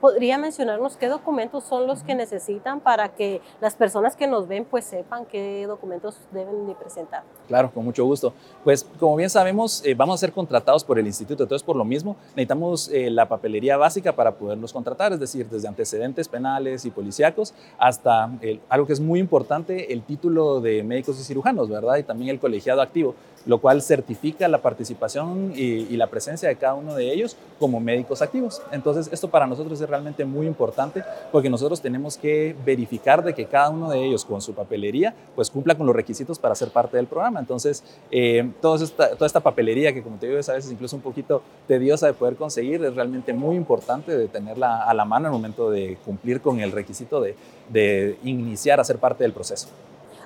¿Podría 0.00 0.38
mencionarnos 0.38 0.96
qué 0.96 1.08
documentos 1.08 1.64
son 1.64 1.86
los 1.86 2.02
que 2.02 2.14
necesitan 2.14 2.80
para 2.80 3.10
que 3.10 3.42
las 3.60 3.74
personas 3.74 4.16
que 4.16 4.26
nos 4.26 4.48
ven 4.48 4.64
pues 4.64 4.86
sepan 4.86 5.26
qué 5.26 5.66
documentos 5.66 6.16
deben 6.30 6.66
de 6.66 6.74
presentar? 6.74 7.24
Claro, 7.46 7.70
con 7.70 7.84
mucho 7.84 8.06
gusto. 8.06 8.32
Pues 8.64 8.86
como 8.98 9.16
bien 9.16 9.28
sabemos, 9.28 9.84
eh, 9.84 9.94
vamos 9.94 10.14
a 10.14 10.18
ser 10.18 10.32
contratados 10.32 10.82
por 10.82 10.98
el 10.98 11.06
instituto, 11.06 11.42
entonces 11.42 11.62
por 11.62 11.76
lo 11.76 11.84
mismo 11.84 12.16
necesitamos 12.28 12.88
eh, 12.88 13.10
la 13.10 13.28
papelería 13.28 13.76
básica 13.76 14.16
para 14.16 14.34
podernos 14.34 14.72
contratar, 14.72 15.12
es 15.12 15.20
decir, 15.20 15.41
desde 15.50 15.68
antecedentes 15.68 16.28
penales 16.28 16.84
y 16.84 16.90
policíacos 16.90 17.54
hasta 17.78 18.30
algo 18.68 18.86
que 18.86 18.92
es 18.92 19.00
muy 19.00 19.20
importante, 19.20 19.92
el 19.92 20.02
título 20.02 20.60
de 20.60 20.82
médicos 20.82 21.18
y 21.20 21.24
cirujanos, 21.24 21.68
¿verdad? 21.68 21.96
Y 21.96 22.02
también 22.02 22.30
el 22.30 22.38
colegiado 22.38 22.80
activo, 22.82 23.14
lo 23.46 23.58
cual 23.58 23.82
certifica 23.82 24.48
la 24.48 24.58
participación 24.58 25.52
y, 25.54 25.92
la 25.92 26.06
presencia 26.06 26.48
de 26.48 26.56
cada 26.56 26.74
uno 26.74 26.94
de 26.94 27.12
ellos 27.12 27.36
como 27.58 27.78
médicos 27.78 28.22
activos. 28.22 28.62
Entonces, 28.72 29.08
esto 29.12 29.28
para 29.28 29.46
nosotros 29.46 29.80
es 29.80 29.88
realmente 29.88 30.24
muy 30.24 30.46
importante 30.46 31.04
porque 31.30 31.50
nosotros 31.50 31.80
tenemos 31.80 32.16
que 32.16 32.56
verificar 32.64 33.22
de 33.22 33.34
que 33.34 33.44
cada 33.44 33.70
uno 33.70 33.90
de 33.90 34.04
ellos 34.04 34.24
con 34.24 34.40
su 34.40 34.54
papelería 34.54 35.14
pues 35.36 35.50
cumpla 35.50 35.76
con 35.76 35.86
los 35.86 35.94
requisitos 35.94 36.38
para 36.38 36.54
ser 36.54 36.70
parte 36.70 36.96
del 36.96 37.06
programa. 37.06 37.40
Entonces, 37.40 37.84
eh, 38.10 38.50
toda, 38.60 38.82
esta, 38.82 39.14
toda 39.16 39.40
papelería 39.40 39.92
que 39.92 40.02
como 40.02 40.16
te 40.16 40.26
digo 40.26 40.38
es 40.38 40.48
a 40.48 40.54
veces 40.54 40.72
incluso 40.72 40.96
un 40.96 41.02
poquito 41.02 41.42
tediosa 41.68 42.06
de 42.06 42.14
poder 42.14 42.36
conseguir, 42.36 42.84
es 42.84 42.94
realmente 42.94 43.32
muy 43.32 43.56
importante 43.56 44.16
de 44.16 44.28
tenerla 44.28 44.84
a 44.84 44.94
la 44.94 45.04
mano 45.04 45.26
al 45.26 45.32
momento 45.32 45.70
de 45.70 45.98
cumplir 46.04 46.40
con 46.40 46.60
el 46.60 46.72
requisito 46.72 47.20
de, 47.20 47.36
de 47.68 48.18
iniciar 48.24 48.80
a 48.80 48.84
ser 48.84 48.98
parte 48.98 49.24
del 49.24 49.32
proceso. 49.32 49.68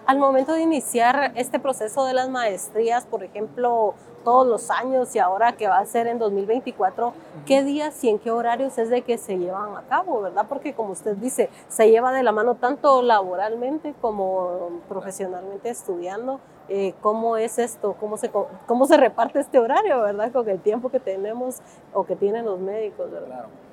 Al 0.07 0.21
momento 0.21 0.53
de 0.53 0.63
iniciar 0.63 1.33
este 1.35 1.59
proceso 1.59 2.05
de 2.05 2.15
las 2.15 2.29
maestrías, 2.29 3.05
por 3.05 3.25
ejemplo, 3.25 3.95
todos 4.23 4.47
los 4.47 4.71
años 4.71 5.13
y 5.17 5.19
ahora 5.19 5.57
que 5.57 5.67
va 5.67 5.79
a 5.79 5.85
ser 5.85 6.07
en 6.07 6.21
2024, 6.21 7.13
¿qué 7.45 7.65
días 7.65 8.05
y 8.05 8.11
en 8.11 8.21
qué 8.21 8.31
horarios 8.31 8.79
es 8.79 8.89
de 8.89 9.03
que 9.03 9.19
se 9.19 9.37
llevan 9.37 9.77
a 9.77 9.83
cabo, 9.89 10.23
verdad? 10.23 10.47
Porque 10.49 10.75
como 10.75 10.93
usted 10.93 11.17
dice, 11.17 11.51
se 11.67 11.91
lleva 11.91 12.13
de 12.13 12.23
la 12.23 12.31
mano 12.31 12.55
tanto 12.55 13.03
laboralmente 13.03 13.97
como 14.01 14.81
profesionalmente 14.89 15.71
estudiando. 15.71 16.39
Eh, 16.69 16.95
¿Cómo 17.01 17.37
es 17.37 17.59
esto? 17.59 17.97
¿Cómo 17.99 18.17
se, 18.17 18.31
¿Cómo 18.69 18.87
se 18.87 18.97
reparte 18.97 19.41
este 19.41 19.59
horario, 19.59 20.03
verdad? 20.03 20.31
Con 20.31 20.49
el 20.49 20.61
tiempo 20.61 20.89
que 20.89 21.01
tenemos 21.01 21.57
o 21.93 22.07
que 22.07 22.15
tienen 22.15 22.45
los 22.45 22.61
médicos, 22.61 23.11
¿verdad? 23.11 23.27
Claro 23.27 23.65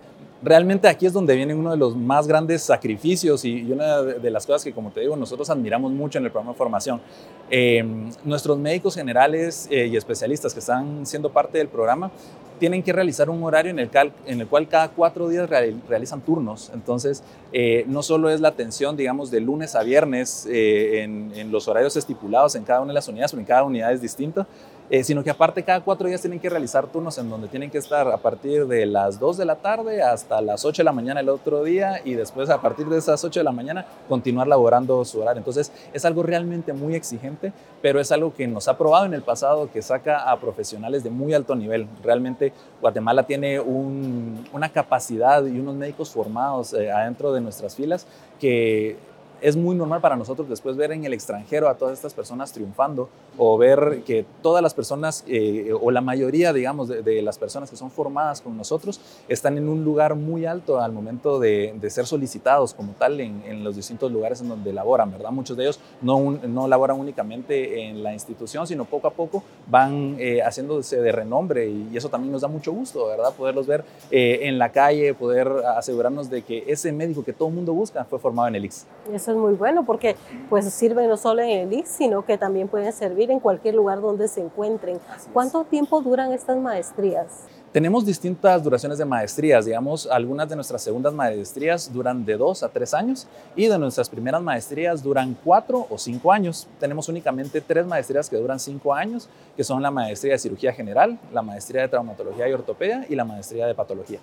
realmente 0.44 0.88
aquí 0.88 1.06
es 1.06 1.14
donde 1.14 1.36
viene 1.36 1.56
uno 1.56 1.72
de 1.72 1.78
los 1.78 1.96
más 1.96 2.28
grandes 2.28 2.62
sacrificios 2.64 3.46
y, 3.46 3.72
una 3.72 4.02
de 4.02 4.30
las 4.30 4.46
cosas 4.46 4.64
que, 4.64 4.74
como 4.74 4.92
te 4.92 5.02
digo, 5.02 5.16
nosotros 5.16 5.50
admiramos 5.50 5.92
mucho 5.92 6.20
en 6.20 6.26
el 6.26 6.32
programa 6.32 6.52
de 6.52 6.58
formación. 6.58 7.02
Em, 7.50 8.10
nuestros 8.24 8.58
médicos 8.58 8.96
generales 8.96 9.68
eh, 9.72 9.88
y 9.88 9.96
especialistas 9.96 10.54
que 10.54 10.60
están 10.60 11.06
siendo 11.06 11.32
parte 11.32 11.58
del 11.58 11.68
programa 11.68 12.12
tienen 12.60 12.84
que 12.84 12.94
realizar 12.94 13.30
un 13.30 13.44
horario 13.44 13.72
en 13.72 13.80
el, 13.80 13.90
en 14.26 14.42
el 14.42 14.48
cual 14.48 14.68
cada 14.68 14.90
cuatro 14.90 15.28
días 15.28 15.50
realizan 15.50 16.22
turnos. 16.22 16.72
Entonces, 16.74 17.24
eh, 17.52 17.84
no 17.88 18.04
solo 18.04 18.30
es 18.30 18.42
la 18.42 18.50
atención, 18.50 18.96
digamos, 18.96 19.32
de 19.32 19.42
lunes 19.42 19.76
a 19.76 19.84
viernes 19.84 20.48
eh, 20.50 21.02
en, 21.02 21.32
en, 21.36 21.52
los 21.52 21.68
horarios 21.68 21.98
estipulados 21.98 22.56
en 22.56 22.64
cada 22.64 22.82
una 22.82 22.90
de 22.90 22.96
las 22.96 23.08
unidades, 23.08 23.32
porque 23.32 23.46
cada 23.46 23.64
unidad 23.64 23.92
es 23.92 24.02
distinta, 24.02 24.48
eh, 24.94 25.04
sino 25.04 25.24
que 25.24 25.32
aparte 25.32 25.64
cada 25.64 25.82
cuatro 25.82 26.08
días 26.08 26.22
tienen 26.22 26.40
que 26.40 26.48
realizar 26.48 26.86
turnos 26.86 27.18
en 27.18 27.28
donde 27.28 27.48
tienen 27.48 27.72
que 27.72 27.80
estar 27.80 28.08
a 28.08 28.18
partir 28.18 28.68
de 28.68 28.86
las 28.86 29.20
2 29.20 29.38
de 29.38 29.46
la 29.46 29.56
tarde 29.56 30.04
hasta 30.04 30.40
las 30.40 30.66
8 30.66 30.82
de 30.82 30.84
la 30.84 30.92
mañana 30.92 31.20
el 31.20 31.30
otro 31.30 31.64
día 31.64 32.00
y 32.06 32.14
después 32.14 32.48
a 32.52 32.62
partir 32.62 32.86
de 32.86 33.00
esas 33.00 33.24
8 33.24 33.40
de 33.40 33.44
la 33.44 33.52
mañana 33.52 33.88
continuar 34.08 34.48
laborando 34.48 35.04
su 35.04 35.20
horario. 35.20 35.40
Entonces 35.40 35.72
es 35.94 36.06
algo 36.06 36.22
realmente 36.22 36.74
muy 36.74 36.94
exigente, 36.94 37.54
pero 37.82 38.00
es 38.00 38.12
algo 38.12 38.36
que 38.36 38.46
nos 38.48 38.68
ha 38.68 38.78
probado 38.78 39.08
en 39.08 39.16
el 39.16 39.24
pasado 39.24 39.68
que 39.72 39.82
saca 39.82 40.30
a 40.30 40.40
profesionales 40.40 41.04
de 41.04 41.10
muy 41.10 41.34
alto 41.34 41.56
nivel. 41.56 41.88
Realmente 42.04 42.54
Guatemala 42.80 43.24
tiene 43.24 43.60
una 43.60 44.70
capacidad 44.70 45.44
y 45.44 45.60
unos 45.60 45.74
médicos 45.74 46.12
formados 46.12 46.72
eh, 46.76 46.92
adentro 46.92 47.34
de 47.34 47.42
nuestras 47.42 47.76
filas 47.76 48.06
que 48.40 48.96
es 49.44 49.58
muy 49.58 49.76
normal 49.76 50.00
para 50.00 50.16
nosotros 50.16 50.48
después 50.48 50.78
ver 50.78 50.94
en 50.94 51.04
el 51.04 51.14
extranjero 51.14 51.68
a 51.68 51.76
todas 51.76 51.94
estas 51.94 52.14
personas 52.14 52.54
triunfando 52.54 53.10
o 53.38 53.58
ver 53.58 54.02
que 54.06 54.26
todas 54.42 54.64
las 54.64 54.74
personas 54.74 55.26
eh, 55.28 55.72
o 55.80 55.92
la 55.92 56.00
mayoría, 56.00 56.54
digamos, 56.54 56.88
de, 56.88 57.22
las 57.22 57.38
personas 57.38 57.70
que 57.70 57.76
son 57.76 57.92
formadas 57.92 58.40
con 58.40 58.56
nosotros 58.56 59.02
están 59.28 59.58
en 59.58 59.68
un 59.68 59.84
lugar 59.84 60.16
muy 60.16 60.46
alto 60.46 60.80
al 60.80 60.94
momento 60.94 61.40
de, 61.40 61.78
ser 61.90 62.06
solicitados 62.06 62.74
como 62.74 62.94
tal 62.94 63.20
en, 63.20 63.64
los 63.64 63.76
distintos 63.76 64.12
lugares 64.12 64.42
en 64.42 64.50
donde 64.50 64.72
laboran, 64.72 65.12
¿verdad? 65.12 65.32
Muchos 65.32 65.58
de 65.58 65.64
ellos 65.64 65.80
no, 66.02 66.32
no 66.32 66.68
laboran 66.68 67.00
únicamente 67.00 67.88
en 67.88 68.02
la 68.02 68.14
institución, 68.14 68.66
sino 68.66 68.86
poco 68.86 69.08
a 69.08 69.12
poco 69.12 69.44
van 69.68 70.16
eh, 70.20 70.42
haciéndose 70.42 71.02
de 71.02 71.12
renombre 71.12 71.68
y, 71.68 71.90
eso 71.94 72.10
también 72.10 72.32
nos 72.32 72.42
da 72.42 72.48
mucho 72.48 72.72
gusto, 72.72 73.08
¿verdad? 73.08 73.34
Poderlos 73.34 73.68
ver 73.68 73.84
eh, 74.10 74.40
en 74.44 74.58
la 74.58 74.72
calle, 74.72 75.14
poder 75.14 75.50
asegurarnos 75.76 76.30
de 76.30 76.42
que 76.42 76.64
ese 76.68 76.92
médico 76.92 77.24
que 77.24 77.34
todo 77.34 77.50
el 77.50 77.54
mundo 77.54 77.74
busca 77.74 78.06
fue 78.06 78.20
formado 78.20 78.48
en 78.48 78.56
el 78.56 78.66
IX. 78.66 78.86
Eso 79.14 79.33
muy 79.36 79.54
bueno 79.54 79.86
porque 79.86 80.16
pues 80.50 80.72
sirven 80.74 81.10
no 81.10 81.18
solo 81.18 81.42
en 81.42 81.50
el 81.50 81.74
IX, 81.74 81.90
sino 81.90 82.26
que 82.26 82.38
también 82.38 82.68
pueden 82.68 82.92
servir 82.94 83.32
en 83.32 83.40
cualquier 83.40 83.76
lugar 83.76 84.02
donde 84.02 84.28
se 84.28 84.42
encuentren. 84.42 85.00
¿Cuánto 85.32 85.64
tiempo 85.64 86.02
duran 86.02 86.34
estas 86.34 86.58
maestrías? 86.58 87.48
Tenemos 87.74 88.06
distintas 88.06 88.64
duraciones 88.64 89.00
de 89.00 89.06
maestrías, 89.06 89.66
digamos, 89.66 90.06
algunas 90.06 90.48
de 90.48 90.56
nuestras 90.56 90.84
segundas 90.84 91.12
maestrías 91.12 91.92
duran 91.92 92.24
de 92.24 92.38
dos 92.38 92.62
a 92.62 92.70
tres 92.70 92.94
años 92.94 93.28
y 93.56 93.66
de 93.66 93.80
nuestras 93.80 94.10
primeras 94.10 94.44
maestrías 94.44 95.02
duran 95.02 95.36
cuatro 95.44 95.88
o 95.90 95.98
cinco 95.98 96.32
años. 96.32 96.68
Tenemos 96.80 97.10
únicamente 97.10 97.62
tres 97.62 97.88
maestrías 97.88 98.30
que 98.30 98.38
duran 98.38 98.60
cinco 98.60 98.94
años, 98.94 99.28
que 99.58 99.64
son 99.64 99.82
la 99.82 99.90
maestría 99.90 100.34
de 100.34 100.40
cirugía 100.40 100.72
general, 100.72 101.18
la 101.32 101.42
maestría 101.42 101.82
de 101.82 101.88
traumatología 101.88 102.48
y 102.48 102.54
ortopedia 102.54 103.08
y 103.10 103.16
la 103.16 103.26
maestría 103.26 103.66
de 103.66 103.74
patología 103.74 104.20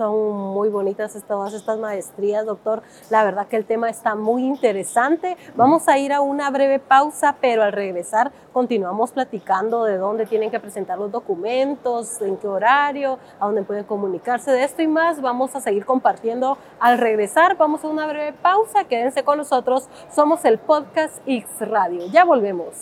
son 0.00 0.32
muy 0.54 0.70
bonitas 0.70 1.14
todas 1.28 1.52
estas 1.52 1.78
maestrías, 1.78 2.46
doctor. 2.46 2.82
La 3.10 3.22
verdad 3.22 3.48
que 3.48 3.56
el 3.56 3.66
tema 3.66 3.90
está 3.90 4.14
muy 4.14 4.46
interesante. 4.46 5.36
Vamos 5.56 5.88
a 5.88 5.98
ir 5.98 6.14
a 6.14 6.22
una 6.22 6.48
breve 6.50 6.78
pausa, 6.78 7.36
pero 7.38 7.62
al 7.62 7.72
regresar 7.72 8.32
continuamos 8.54 9.12
platicando 9.12 9.84
de 9.84 9.98
dónde 9.98 10.24
tienen 10.24 10.50
que 10.50 10.58
presentar 10.58 10.96
los 10.96 11.12
documentos, 11.12 12.22
en 12.22 12.38
qué 12.38 12.48
horario, 12.48 13.18
a 13.38 13.44
dónde 13.44 13.62
pueden 13.62 13.84
comunicarse 13.84 14.50
de 14.52 14.64
esto 14.64 14.80
y 14.80 14.86
más. 14.86 15.20
Vamos 15.20 15.54
a 15.54 15.60
seguir 15.60 15.84
compartiendo 15.84 16.56
al 16.78 16.96
regresar. 16.96 17.58
Vamos 17.58 17.84
a 17.84 17.88
una 17.88 18.06
breve 18.06 18.32
pausa. 18.32 18.84
Quédense 18.84 19.22
con 19.22 19.36
nosotros. 19.36 19.90
Somos 20.10 20.46
el 20.46 20.58
podcast 20.58 21.18
X 21.26 21.46
Radio. 21.60 22.06
Ya 22.06 22.24
volvemos. 22.24 22.80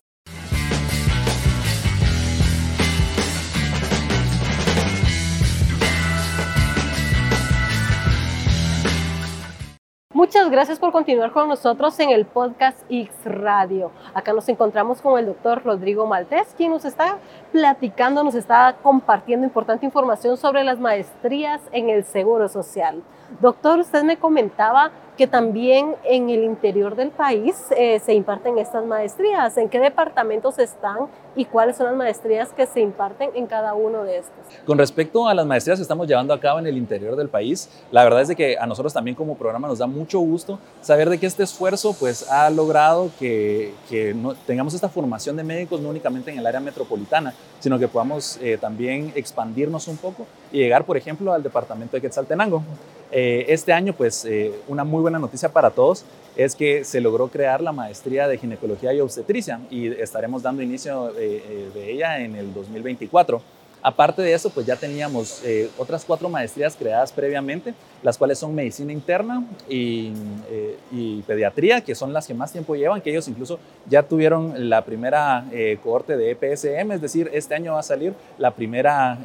Muchas 10.19 10.51
gracias 10.51 10.81
por 10.81 10.91
continuar 10.91 11.31
con 11.31 11.47
nosotros 11.47 11.97
en 12.01 12.11
el 12.11 12.27
podcast 12.27 12.77
X 12.91 13.09
Radio. 13.25 13.93
Acá 14.15 14.33
nos 14.33 14.49
encontramos 14.49 15.01
con 15.01 15.17
el 15.17 15.27
doctor 15.27 15.63
Rodrigo 15.63 16.09
Maltés, 16.09 16.57
quien 16.57 16.73
nos 16.73 16.85
está 16.85 17.19
platicando, 17.53 18.25
nos 18.25 18.35
está 18.35 18.75
compartiendo 18.83 19.47
importante 19.47 19.87
información 19.87 20.37
sobre 20.37 20.65
las 20.65 20.81
maestrías 20.81 21.61
en 21.71 21.89
el 21.89 22.03
Seguro 22.03 22.49
Social. 22.49 23.01
Doctor, 23.41 23.79
usted 23.79 24.03
me 24.03 24.17
comentaba 24.17 24.91
que 25.19 25.27
también 25.27 25.97
en 26.05 26.31
el 26.31 26.45
interior 26.45 26.95
del 26.95 27.11
país 27.11 27.57
eh, 27.77 27.99
se 27.99 28.15
imparten 28.15 28.57
estas 28.57 28.87
maestrías. 28.87 29.59
¿En 29.59 29.69
qué 29.69 29.81
departamentos 29.81 30.61
están 30.61 31.09
y 31.35 31.45
cuáles 31.45 31.77
son 31.77 31.87
las 31.87 31.97
maestrías 31.97 32.53
que 32.53 32.67
se 32.67 32.81
imparten 32.81 33.31
en 33.35 33.49
cada 33.49 33.75
uno 33.75 34.05
de 34.05 34.19
estos? 34.19 34.37
Con 34.65 34.79
respecto 34.79 35.27
a 35.27 35.35
las 35.35 35.45
maestrías 35.45 35.81
que 35.81 35.83
estamos 35.83 36.07
llevando 36.07 36.33
a 36.33 36.39
cabo 36.39 36.61
en 36.61 36.69
el 36.69 36.77
interior 36.77 37.17
del 37.17 37.29
país, 37.29 37.69
la 37.91 38.05
verdad 38.05 38.23
es 38.23 38.29
de 38.29 38.37
que 38.37 38.57
a 38.59 38.67
nosotros 38.67 38.95
también 38.95 39.17
como 39.17 39.37
programa 39.37 39.67
nos 39.67 39.81
da 39.81 39.89
mucho 39.89 40.21
gusto 40.21 40.61
saber 40.83 41.11
de 41.11 41.19
que 41.19 41.27
este 41.27 41.43
esfuerzo 41.43 41.97
pues 41.99 42.31
ha 42.31 42.49
logrado 42.49 43.11
que, 43.19 43.75
que 43.89 44.15
no, 44.15 44.35
tengamos 44.35 44.73
esta 44.73 44.89
formación 44.89 45.35
de 45.35 45.43
médicos 45.43 45.81
no 45.81 45.89
únicamente 45.89 46.31
en 46.31 46.39
el 46.39 46.47
área 46.47 46.61
metropolitana, 46.61 47.35
sino 47.59 47.77
que 47.77 47.89
podamos 47.89 48.39
eh, 48.41 48.57
también 48.57 49.13
expandirnos 49.17 49.89
un 49.89 49.97
poco 49.97 50.29
y 50.53 50.59
llegar, 50.59 50.85
por 50.85 50.97
ejemplo, 50.97 51.33
al 51.33 51.43
departamento 51.43 51.97
de 51.97 52.01
Quetzaltenango. 52.01 52.63
Eh, 53.11 53.47
este 53.49 53.73
año, 53.73 53.95
pues, 53.95 54.25
eh, 54.25 54.53
una 54.69 54.85
muy 54.85 55.01
buena 55.01 55.19
noticia 55.19 55.49
para 55.51 55.71
todos 55.71 56.05
es 56.37 56.55
que 56.55 56.85
se 56.85 57.01
logró 57.01 57.29
crear 57.29 57.61
la 57.61 57.73
maestría 57.73 58.29
de 58.29 58.39
ginecología 58.39 58.93
y 58.93 59.01
obstetricia 59.01 59.61
y 59.71 59.89
estaremos 59.89 60.43
dando 60.43 60.63
inicio 60.63 61.13
de 61.13 61.91
ella 61.91 62.21
en 62.21 62.37
el 62.37 62.55
2024. 62.55 63.43
Aparte 63.81 64.23
de 64.23 64.33
eso, 64.33 64.51
pues 64.51 64.67
ya 64.67 64.75
teníamos 64.75 65.41
eh, 65.45 65.71
otras 65.79 66.05
cuatro 66.05 66.29
maestrías 66.29 66.75
creadas 66.75 67.13
previamente, 67.13 67.75
las 68.03 68.19
cuales 68.19 68.39
son 68.39 68.55
medicina 68.55 68.93
interna 68.93 69.45
y, 69.69 70.13
eh, 70.51 71.23
pediatría, 71.27 71.81
que 71.81 71.95
son 71.95 72.13
las 72.13 72.27
que 72.27 72.35
más 72.35 72.51
tiempo 72.51 72.75
llevan, 72.75 73.01
que 73.01 73.11
ellos 73.11 73.29
incluso 73.29 73.59
ya 73.89 74.03
tuvieron 74.03 74.69
la 74.69 74.85
primera 74.85 75.45
eh, 75.53 75.79
cohorte 75.83 76.17
de 76.17 76.31
EPSM, 76.33 76.93
es 76.93 77.01
decir, 77.01 77.31
este 77.33 77.55
año 77.55 77.75
va 77.75 77.81
a 77.81 77.83
salir 77.85 78.15
la 78.37 78.53
primera, 78.53 79.19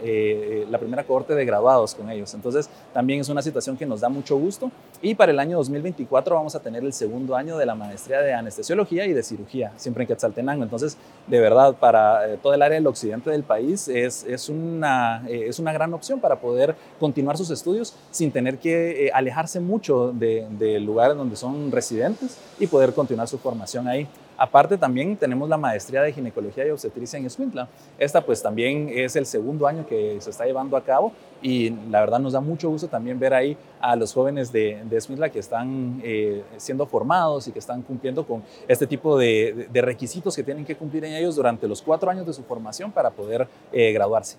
la 0.69 0.77
primera 0.77 1.03
cohorte 1.03 1.33
de 1.33 1.45
graduados 1.45 1.95
con 1.95 2.09
ellos. 2.09 2.33
Entonces, 2.33 2.69
también 2.93 3.21
es 3.21 3.29
una 3.29 3.41
situación 3.41 3.77
que 3.77 3.85
nos 3.85 4.01
da 4.01 4.09
mucho 4.09 4.37
gusto. 4.37 4.71
Y 5.01 5.15
para 5.15 5.31
el 5.31 5.39
año 5.39 5.57
2024 5.57 6.35
vamos 6.35 6.55
a 6.55 6.59
tener 6.59 6.83
el 6.83 6.93
segundo 6.93 7.35
año 7.35 7.57
de 7.57 7.65
la 7.65 7.75
maestría 7.75 8.21
de 8.21 8.33
anestesiología 8.33 9.05
y 9.05 9.13
de 9.13 9.23
cirugía, 9.23 9.71
siempre 9.77 10.03
en 10.03 10.07
Quetzaltenango. 10.07 10.63
Entonces, 10.63 10.97
de 11.27 11.39
verdad, 11.39 11.75
para 11.75 12.37
todo 12.37 12.53
el 12.53 12.61
área 12.61 12.75
del 12.75 12.87
occidente 12.87 13.29
del 13.29 13.43
país 13.43 13.87
es 13.87 14.25
es 14.43 14.49
una, 14.49 15.23
eh, 15.27 15.45
es 15.47 15.59
una 15.59 15.71
gran 15.71 15.93
opción 15.93 16.19
para 16.19 16.39
poder 16.39 16.75
continuar 16.99 17.37
sus 17.37 17.49
estudios 17.49 17.95
sin 18.11 18.31
tener 18.31 18.57
que 18.57 19.07
eh, 19.07 19.11
alejarse 19.13 19.59
mucho 19.59 20.11
del 20.11 20.57
de 20.57 20.79
lugar 20.79 21.15
donde 21.15 21.35
son 21.35 21.71
residentes 21.71 22.37
y 22.59 22.67
poder 22.67 22.93
continuar 22.93 23.27
su 23.27 23.37
formación 23.37 23.87
ahí. 23.87 24.07
Aparte 24.37 24.77
también 24.77 25.15
tenemos 25.17 25.47
la 25.49 25.57
maestría 25.57 26.01
de 26.01 26.11
ginecología 26.11 26.65
y 26.65 26.69
obstetricia 26.69 27.17
en 27.19 27.25
Escuintla. 27.25 27.67
Esta 27.97 28.21
pues 28.21 28.41
también 28.41 28.89
es 28.89 29.15
el 29.15 29.25
segundo 29.25 29.67
año 29.67 29.85
que 29.85 30.19
se 30.19 30.29
está 30.29 30.45
llevando 30.45 30.75
a 30.77 30.83
cabo 30.83 31.11
y 31.41 31.69
la 31.89 31.99
verdad 31.99 32.19
nos 32.19 32.33
da 32.33 32.39
mucho 32.39 32.69
gusto 32.69 32.87
también 32.87 33.19
ver 33.19 33.33
ahí 33.33 33.57
a 33.79 33.95
los 33.95 34.13
jóvenes 34.13 34.51
de, 34.51 34.81
de 34.85 34.97
Escuintla 34.97 35.29
que 35.29 35.39
están 35.39 36.01
eh, 36.03 36.43
siendo 36.57 36.85
formados 36.85 37.47
y 37.47 37.51
que 37.51 37.59
están 37.59 37.81
cumpliendo 37.81 38.25
con 38.25 38.43
este 38.67 38.87
tipo 38.87 39.17
de, 39.17 39.69
requisitos 39.73 40.35
que 40.35 40.43
tienen 40.43 40.65
que 40.65 40.75
cumplir 40.75 41.03
en 41.05 41.13
ellos 41.13 41.35
durante 41.35 41.67
los 41.67 41.81
cuatro 41.81 42.09
años 42.09 42.25
de 42.25 42.33
su 42.33 42.43
formación 42.43 42.91
para 42.91 43.09
poder 43.09 43.47
eh, 43.71 43.91
graduarse. 43.91 44.37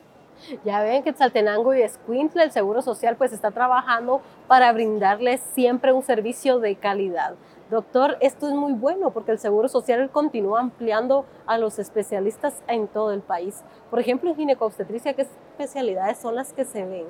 Ya 0.65 0.83
ven 0.83 1.03
que 1.03 1.13
Tzaltenango 1.13 1.75
y 1.75 1.83
Escuintla, 1.83 2.43
el 2.43 2.51
Seguro 2.51 2.83
Social, 2.83 3.17
pues 3.17 3.33
está 3.33 3.51
trabajando 3.51 4.21
para 4.47 4.73
brindarles 4.73 5.41
siempre 5.55 5.93
un 5.93 6.03
servicio 6.03 6.59
de 6.59 6.77
calidad. 6.77 7.35
Doctor, 7.75 8.19
esto 8.21 8.47
es 8.47 8.55
muy 8.55 8.73
bueno 8.73 9.11
porque 9.11 9.33
el 9.33 9.41
Seguro 9.41 9.67
Social 9.67 10.09
continúa 10.09 10.61
ampliando 10.61 11.25
a 11.45 11.59
los 11.59 11.81
especialistas 11.81 12.55
en 12.69 12.87
todo 12.87 13.11
el 13.11 13.21
país. 13.21 13.65
Por 13.91 13.99
ejemplo, 13.99 14.31
en 14.31 14.37
ginecobstetricia, 14.37 15.15
¿qué 15.15 15.23
especialidades 15.23 16.19
son 16.19 16.37
las 16.37 16.53
que 16.53 16.65
se 16.65 16.85
ven? 16.85 17.07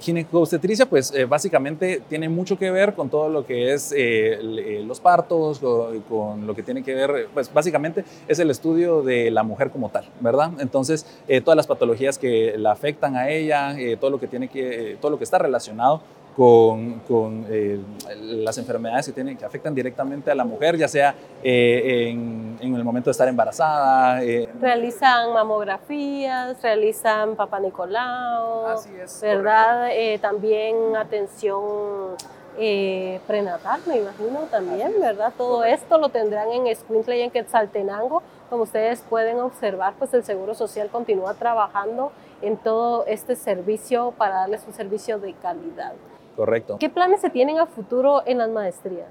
Ginecobstetricia, 0.00 0.86
pues 0.86 1.14
eh, 1.14 1.24
básicamente 1.24 2.02
tiene 2.08 2.28
mucho 2.28 2.58
que 2.58 2.72
ver 2.72 2.94
con 2.94 3.08
todo 3.08 3.28
lo 3.28 3.46
que 3.46 3.72
es 3.72 3.92
eh, 3.92 4.40
eh, 4.40 4.82
los 4.84 4.98
partos, 4.98 5.60
con, 5.60 6.00
con, 6.00 6.48
lo 6.48 6.54
que 6.56 6.64
tiene 6.64 6.82
que 6.82 6.92
ver, 6.92 7.28
pues 7.32 7.52
básicamente 7.54 8.04
es 8.26 8.40
el 8.40 8.50
estudio 8.50 9.02
de 9.02 9.30
la 9.30 9.44
mujer 9.44 9.70
como 9.70 9.88
tal, 9.88 10.04
¿verdad? 10.18 10.50
Entonces, 10.58 11.06
todas 11.44 11.56
las 11.56 11.68
patologías 11.68 12.18
que 12.18 12.58
la 12.58 12.72
afectan 12.72 13.14
a 13.14 13.30
ella, 13.30 13.76
todo 14.00 14.10
lo 14.10 14.18
que 14.18 14.26
tiene 14.26 14.48
que, 14.48 14.98
todo 15.00 15.12
lo 15.12 15.18
que 15.18 15.24
está 15.24 15.38
relacionado 15.38 16.02
con, 16.36 17.00
con 17.00 17.44
eh, 17.48 17.80
las 18.20 18.56
enfermedades 18.58 19.06
que, 19.06 19.12
tienen, 19.12 19.36
que 19.36 19.44
afectan 19.44 19.74
directamente 19.74 20.30
a 20.30 20.34
la 20.34 20.44
mujer, 20.44 20.76
ya 20.76 20.88
sea 20.88 21.14
eh, 21.42 22.08
en, 22.10 22.56
en, 22.60 22.74
el 22.74 22.84
momento 22.84 23.10
de 23.10 23.12
estar 23.12 23.28
embarazada. 23.28 24.22
Eh. 24.22 24.48
Realizan 24.60 25.32
mamografías, 25.32 26.60
realizan 26.62 27.36
papá 27.36 27.60
Nicolau, 27.60 28.66
Así 28.66 28.90
es, 29.02 29.20
¿verdad? 29.20 29.88
también 30.20 30.96
atención 30.96 32.16
prenatal, 33.26 33.80
me 33.86 33.98
imagino 33.98 34.40
también, 34.50 34.92
¿verdad? 35.00 35.32
Todo 35.36 35.64
esto 35.64 35.98
lo 35.98 36.10
tendrán 36.10 36.50
en 36.52 36.66
Escuintla 36.66 37.16
y 37.16 37.22
en 37.22 37.30
Quetzaltenango. 37.30 38.22
Como 38.50 38.64
ustedes 38.64 39.02
pueden 39.08 39.38
observar, 39.38 39.94
pues 39.98 40.12
el 40.12 40.24
Seguro 40.24 40.54
Social 40.54 40.88
continúa 40.90 41.34
trabajando 41.34 42.12
en 42.42 42.56
todo 42.56 43.06
este 43.06 43.36
servicio 43.36 44.12
para 44.16 44.34
darles 44.36 44.64
un 44.66 44.74
servicio 44.74 45.18
de 45.18 45.32
calidad. 45.34 45.92
Correcto. 46.40 46.78
¿Qué 46.80 46.88
planes 46.88 47.20
se 47.20 47.28
tienen 47.28 47.58
a 47.58 47.66
futuro 47.66 48.22
en 48.24 48.38
las 48.38 48.48
maestrías? 48.48 49.10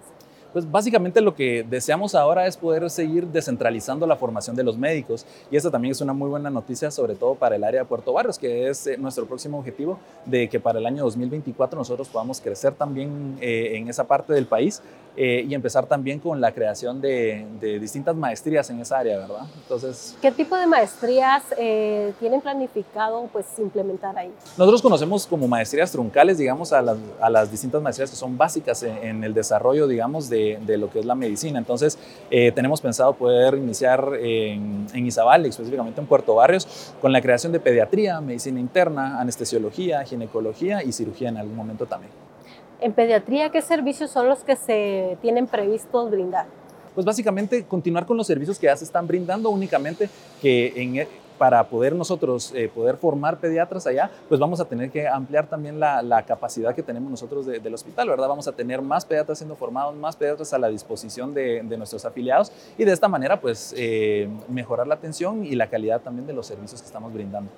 Pues 0.53 0.69
básicamente 0.69 1.21
lo 1.21 1.35
que 1.35 1.63
deseamos 1.67 2.15
ahora 2.15 2.47
es 2.47 2.57
poder 2.57 2.89
seguir 2.89 3.27
descentralizando 3.27 4.07
la 4.07 4.15
formación 4.15 4.55
de 4.55 4.63
los 4.63 4.77
médicos 4.77 5.25
y 5.51 5.57
esta 5.57 5.69
también 5.69 5.91
es 5.91 6.01
una 6.01 6.13
muy 6.13 6.29
buena 6.29 6.49
noticia 6.49 6.89
sobre 6.89 7.15
todo 7.15 7.35
para 7.35 7.55
el 7.55 7.63
área 7.63 7.81
de 7.81 7.85
Puerto 7.85 8.13
Barrios, 8.13 8.39
que 8.39 8.67
es 8.67 8.87
eh, 8.87 8.97
nuestro 8.97 9.25
próximo 9.25 9.59
objetivo 9.59 9.99
de 10.25 10.49
que 10.49 10.59
para 10.59 10.79
el 10.79 10.85
año 10.85 11.03
2024 11.03 11.77
nosotros 11.77 12.07
podamos 12.09 12.41
crecer 12.41 12.73
también 12.73 13.37
eh, 13.41 13.73
en 13.75 13.89
esa 13.89 14.05
parte 14.05 14.33
del 14.33 14.47
país 14.47 14.81
eh, 15.21 15.45
y 15.49 15.53
empezar 15.53 15.85
también 15.85 16.17
con 16.19 16.39
la 16.39 16.53
creación 16.53 17.01
de, 17.01 17.45
de, 17.59 17.77
distintas 17.77 18.15
maestrías 18.15 18.69
en 18.69 18.79
esa 18.79 18.99
área, 18.99 19.17
¿verdad? 19.17 19.47
Entonces, 19.63 20.15
¿qué 20.21 20.31
tipo 20.31 20.55
de 20.55 20.65
maestrías 20.65 21.43
eh, 21.57 22.13
tienen 22.19 22.39
planificado 22.39 23.27
pues 23.33 23.45
implementar 23.57 24.17
ahí? 24.17 24.31
Nosotros 24.57 24.81
conocemos 24.81 25.27
como 25.27 25.45
maestrías 25.45 25.91
truncales, 25.91 26.37
digamos, 26.37 26.71
a 26.71 26.81
las, 26.81 26.97
a 27.19 27.29
las 27.29 27.51
distintas 27.51 27.81
maestrías 27.81 28.09
que 28.11 28.15
son 28.15 28.37
básicas 28.37 28.81
en, 28.83 28.95
en 28.97 29.23
el 29.25 29.33
desarrollo, 29.33 29.87
digamos, 29.87 30.29
de, 30.29 30.38
de, 30.65 30.77
lo 30.77 30.89
que 30.89 30.99
es 30.99 31.05
la 31.05 31.15
medicina. 31.15 31.59
Entonces, 31.59 31.97
eh, 32.29 32.51
tenemos 32.51 32.81
pensado 32.81 33.13
poder 33.13 33.55
iniciar 33.55 34.13
en, 34.19 34.87
en 34.93 35.05
Izabal, 35.05 35.45
específicamente 35.45 36.01
en 36.01 36.07
Puerto 36.07 36.35
Barrios, 36.35 36.93
con 37.01 37.11
la 37.11 37.21
creación 37.21 37.51
de 37.51 37.59
pediatría, 37.59 38.21
medicina 38.21 38.59
interna, 38.59 39.19
anestesiología, 39.19 40.03
ginecología 40.03 40.83
y 40.83 40.91
cirugía 40.91 41.29
en 41.29 41.37
algún 41.37 41.55
momento 41.55 41.85
también. 41.85 42.11
En 42.81 42.93
pediatría, 42.93 43.49
¿qué 43.49 43.61
servicios 43.61 44.09
son 44.09 44.29
los 44.29 44.43
que 44.43 44.55
se 44.55 45.17
tienen 45.21 45.47
previstos 45.47 46.09
brindar? 46.09 46.45
Pues 46.95 47.05
básicamente 47.05 47.65
continuar 47.65 48.05
con 48.05 48.17
los 48.17 48.25
servicios 48.25 48.57
que 48.57 48.65
ya 48.67 48.75
se 48.75 48.85
están 48.85 49.05
brindando 49.05 49.49
únicamente 49.49 50.09
que 50.41 50.73
en, 50.75 50.97
e, 50.97 51.07
para 51.39 51.63
poder 51.63 51.95
nosotros 51.95 52.53
eh, 52.53 52.69
poder 52.69 52.97
formar 52.97 53.37
pediatras 53.37 53.87
allá, 53.87 54.11
pues 54.27 54.39
vamos 54.39 54.59
a 54.59 54.65
tener 54.65 54.91
que 54.91 55.07
ampliar 55.07 55.47
también 55.47 55.79
la, 55.79 56.23
capacidad 56.27 56.75
que 56.75 56.83
tenemos 56.83 57.09
nosotros 57.09 57.45
de, 57.45 57.59
del 57.59 57.73
hospital, 57.73 58.09
¿verdad? 58.09 58.27
Vamos 58.27 58.47
a 58.47 58.51
tener 58.51 58.81
más 58.81 59.05
pediatras 59.05 59.37
siendo 59.37 59.55
formados, 59.55 59.95
más 59.95 60.15
pediatras 60.17 60.53
a 60.53 60.59
la 60.59 60.67
disposición 60.67 61.33
de, 61.33 61.63
de 61.63 61.77
nuestros 61.77 62.03
afiliados 62.05 62.51
y 62.77 62.83
de 62.83 62.91
esta 62.91 63.07
manera 63.07 63.39
pues 63.39 63.73
eh, 63.77 64.29
mejorar 64.49 64.85
la 64.85 64.95
atención 64.95 65.45
y 65.45 65.55
la 65.55 65.67
calidad 65.67 66.01
también 66.01 66.27
de 66.27 66.33
los 66.33 66.45
servicios 66.45 66.81
que 66.81 66.87
estamos 66.87 67.13
brindando. 67.13 67.49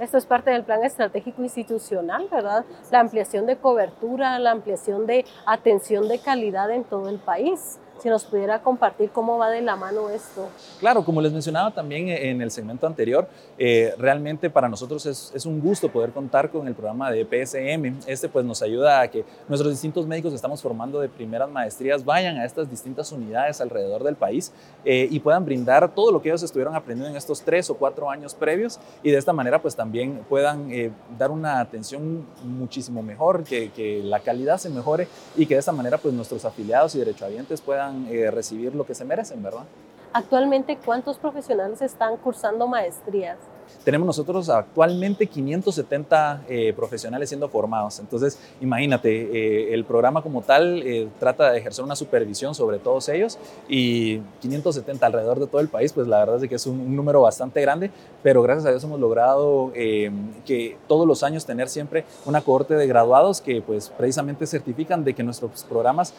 Esto 0.00 0.18
es 0.18 0.26
parte 0.26 0.50
del 0.50 0.64
plan 0.64 0.84
estratégico 0.84 1.42
institucional, 1.42 2.28
¿verdad? 2.30 2.64
La 2.90 3.00
ampliación 3.00 3.46
de 3.46 3.56
cobertura, 3.56 4.38
la 4.38 4.50
ampliación 4.50 5.06
de 5.06 5.24
atención 5.46 6.08
de 6.08 6.18
calidad 6.18 6.70
en 6.70 6.84
todo 6.84 7.08
el 7.08 7.18
país 7.18 7.78
si 7.98 8.08
nos 8.08 8.24
pudiera 8.24 8.60
compartir 8.60 9.10
cómo 9.10 9.38
va 9.38 9.50
de 9.50 9.62
la 9.62 9.76
mano 9.76 10.10
esto. 10.10 10.48
Claro, 10.78 11.04
como 11.04 11.20
les 11.20 11.32
mencionaba 11.32 11.72
también 11.72 12.08
en 12.08 12.42
el 12.42 12.50
segmento 12.50 12.86
anterior, 12.86 13.28
eh, 13.58 13.94
realmente 13.98 14.50
para 14.50 14.68
nosotros 14.68 15.06
es, 15.06 15.32
es, 15.34 15.46
un 15.46 15.60
gusto 15.60 15.90
poder 15.90 16.10
contar 16.10 16.50
con 16.50 16.66
el 16.66 16.74
programa 16.74 17.10
de 17.10 17.24
PSM. 17.24 18.00
Este 18.06 18.28
pues 18.28 18.44
nos 18.44 18.62
ayuda 18.62 19.00
a 19.00 19.08
que 19.08 19.24
nuestros 19.48 19.72
distintos 19.72 20.06
médicos 20.06 20.32
que 20.32 20.36
estamos 20.36 20.60
formando 20.60 21.00
de 21.00 21.08
primeras 21.08 21.48
maestrías 21.50 22.04
vayan 22.04 22.36
a 22.38 22.44
estas 22.44 22.68
distintas 22.70 23.12
unidades 23.12 23.60
alrededor 23.60 24.02
del 24.04 24.16
país 24.16 24.52
eh, 24.84 25.08
y 25.10 25.20
puedan 25.20 25.44
brindar 25.44 25.94
todo 25.94 26.12
lo 26.12 26.20
que 26.20 26.28
ellos 26.28 26.42
estuvieron 26.42 26.74
aprendiendo 26.74 27.10
en 27.10 27.16
estos 27.16 27.42
tres 27.42 27.70
o 27.70 27.74
cuatro 27.76 28.10
años 28.10 28.34
previos 28.34 28.78
y 29.02 29.10
de 29.10 29.18
esta 29.18 29.32
manera 29.32 29.60
pues 29.62 29.74
también 29.74 30.24
puedan 30.28 30.70
eh, 30.70 30.90
dar 31.18 31.30
una 31.30 31.60
atención 31.60 32.26
muchísimo 32.44 33.02
mejor, 33.02 33.44
que, 33.44 33.70
que 33.70 34.02
la 34.02 34.20
calidad 34.20 34.58
se 34.58 34.68
mejore 34.70 35.08
y 35.36 35.46
que 35.46 35.54
de 35.54 35.60
esta 35.60 35.72
manera 35.72 35.98
pues 35.98 36.12
nuestros 36.14 36.44
afiliados 36.44 36.94
y 36.94 36.98
derechohabientes 36.98 37.60
puedan 37.60 37.85
eh, 38.08 38.30
recibir 38.30 38.74
lo 38.74 38.84
que 38.84 38.94
se 38.94 39.04
merecen, 39.04 39.42
¿verdad? 39.42 39.64
Actualmente, 40.12 40.78
¿cuántos 40.84 41.18
profesionales 41.18 41.82
están 41.82 42.16
cursando 42.16 42.66
maestrías? 42.66 43.38
Tenemos 43.84 44.06
nosotros 44.06 44.48
actualmente 44.48 45.26
570 45.26 46.44
eh, 46.48 46.72
profesionales 46.74 47.28
siendo 47.28 47.48
formados. 47.48 48.00
Entonces, 48.00 48.38
imagínate, 48.60 49.10
eh, 49.10 49.74
el 49.74 49.84
programa 49.84 50.22
como 50.22 50.42
tal 50.42 50.82
eh, 50.82 51.08
trata 51.20 51.52
de 51.52 51.58
ejercer 51.58 51.84
una 51.84 51.94
supervisión 51.94 52.54
sobre 52.54 52.78
todos 52.78 53.08
ellos 53.08 53.38
y 53.68 54.18
570 54.40 55.06
alrededor 55.06 55.38
de 55.38 55.46
todo 55.46 55.60
el 55.60 55.68
país, 55.68 55.92
pues 55.92 56.08
la 56.08 56.18
verdad 56.18 56.42
es 56.42 56.48
que 56.48 56.56
es 56.56 56.66
un, 56.66 56.96
número 56.96 57.20
bastante 57.20 57.60
grande, 57.60 57.90
pero 58.22 58.42
gracias 58.42 58.66
a 58.66 58.70
Dios 58.70 58.82
hemos 58.84 58.98
logrado 58.98 59.70
que 59.74 60.78
todos 60.88 61.06
los 61.06 61.22
años 61.22 61.44
tener 61.44 61.68
siempre 61.68 62.04
una 62.24 62.40
cohorte 62.40 62.74
de 62.74 62.86
graduados 62.86 63.40
que 63.42 63.60
pues 63.60 63.90
precisamente 63.90 64.46
certifican 64.46 65.04
de 65.04 65.14
que 65.14 65.22
nuestros 65.22 65.64
programas 65.64 66.14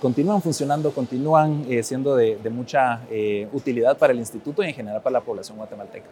continúan 0.00 0.40
funcionando, 0.40 0.92
continúan 0.92 1.66
siendo 1.82 2.16
de 2.16 2.50
mucha 2.50 3.02
utilidad 3.52 3.96
para 3.98 4.12
el 4.12 4.18
instituto 4.18 4.62
y 4.62 4.68
en 4.68 4.74
general 4.74 5.02
para 5.02 5.14
la 5.14 5.20
población 5.20 5.58
guatemalteca. 5.58 6.06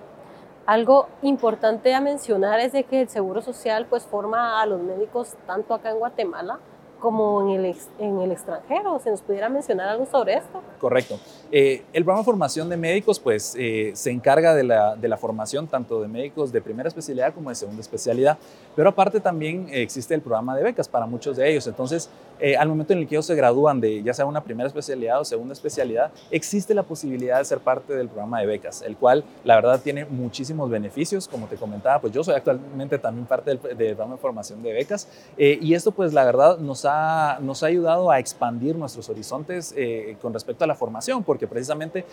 Algo 0.67 1.09
importante 1.23 1.95
a 1.95 2.01
mencionar 2.01 2.61
es 2.61 2.73
de 2.73 2.85
que 2.85 3.03
el 3.03 3.09
Seguro 3.09 3.43
Social 3.43 3.87
pues 3.89 4.05
forma 4.05 4.61
a 4.61 4.67
los 4.67 4.81
médicos 4.81 5.35
tanto 5.47 5.75
acá 5.75 5.91
en 5.91 5.99
Guatemala 5.99 6.59
como 7.01 7.43
en 7.43 7.65
el, 7.65 7.77
en 7.99 8.21
el 8.21 8.31
extranjero. 8.31 8.99
¿Se 9.01 9.11
nos 9.11 9.23
pudiera 9.23 9.49
mencionar 9.49 9.89
algo 9.89 10.07
sobre 10.07 10.35
esto? 10.35 10.63
Correcto. 10.79 11.19
Eh, 11.53 11.83
el 11.93 12.05
programa 12.05 12.21
de 12.21 12.25
formación 12.25 12.69
de 12.69 12.77
médicos 12.77 13.19
pues 13.19 13.57
eh, 13.59 13.91
se 13.95 14.11
encarga 14.11 14.55
de 14.55 14.63
la, 14.63 14.95
de 14.95 15.09
la, 15.09 15.17
formación 15.17 15.67
tanto 15.67 16.01
de 16.01 16.07
médicos 16.07 16.53
de 16.53 16.61
primera 16.61 16.89
especialidad 16.89 17.35
como 17.35 17.51
de 17.51 17.57
segunda 17.57 17.81
especialidad, 17.81 18.39
pero 18.77 18.89
aparte 18.89 19.21
también 19.21 19.69
existe 19.71 20.15
el 20.15 20.21
programa 20.21 20.57
de 20.57 20.63
becas 20.63 20.89
para 20.89 21.07
muchos 21.07 21.37
de 21.37 21.51
ellos. 21.51 21.67
Entonces, 21.67 22.09
eh, 22.39 22.57
al 22.57 22.69
momento 22.69 22.93
en 22.93 23.01
el 23.01 23.09
que 23.09 23.17
ellos 23.17 23.27
se 23.27 23.35
gradúan 23.35 23.81
de 23.81 24.03
ya 24.03 24.15
sea 24.15 24.25
una 24.25 24.43
primera 24.43 24.67
especialidad 24.67 25.21
o 25.21 25.25
segunda 25.25 25.53
especialidad, 25.53 26.11
existe 26.31 26.73
la 26.73 26.85
posibilidad 26.85 27.39
de 27.39 27.45
ser 27.45 27.59
parte 27.59 27.95
del 27.95 28.09
programa 28.09 28.41
de 28.41 28.47
becas, 28.47 28.83
el 28.83 28.97
cual 28.97 29.25
la 29.45 29.57
verdad 29.57 29.81
tiene 29.83 30.05
muchísimos 30.05 30.71
beneficios. 30.71 31.29
Como 31.29 31.47
te 31.49 31.57
comentaba, 31.57 32.01
pues 32.01 32.13
yo 32.13 32.25
soy 32.25 32.35
actualmente 32.35 32.99
también 32.99 33.27
parte 33.27 33.51
del, 33.51 33.61
del 33.77 33.95
programa 33.95 34.15
de 34.15 34.21
formación 34.21 34.63
de 34.63 34.73
becas 34.73 35.09
eh, 35.37 35.59
y 35.61 35.75
esto 35.75 35.93
pues 35.93 36.13
la 36.13 36.25
verdad 36.25 36.59
nos 36.59 36.85
ha, 36.85 37.39
nos 37.41 37.63
ha 37.63 37.67
ayudado 37.67 38.11
a 38.11 38.19
expandir 38.19 38.77
nuestros 38.77 39.09
horizontes 39.09 39.75
eh, 39.77 40.17
con 40.23 40.33
respecto 40.33 40.65
a 40.65 40.67
la 40.67 40.75
formación, 40.75 41.23
porque 41.23 41.40
precisamente 41.47 42.05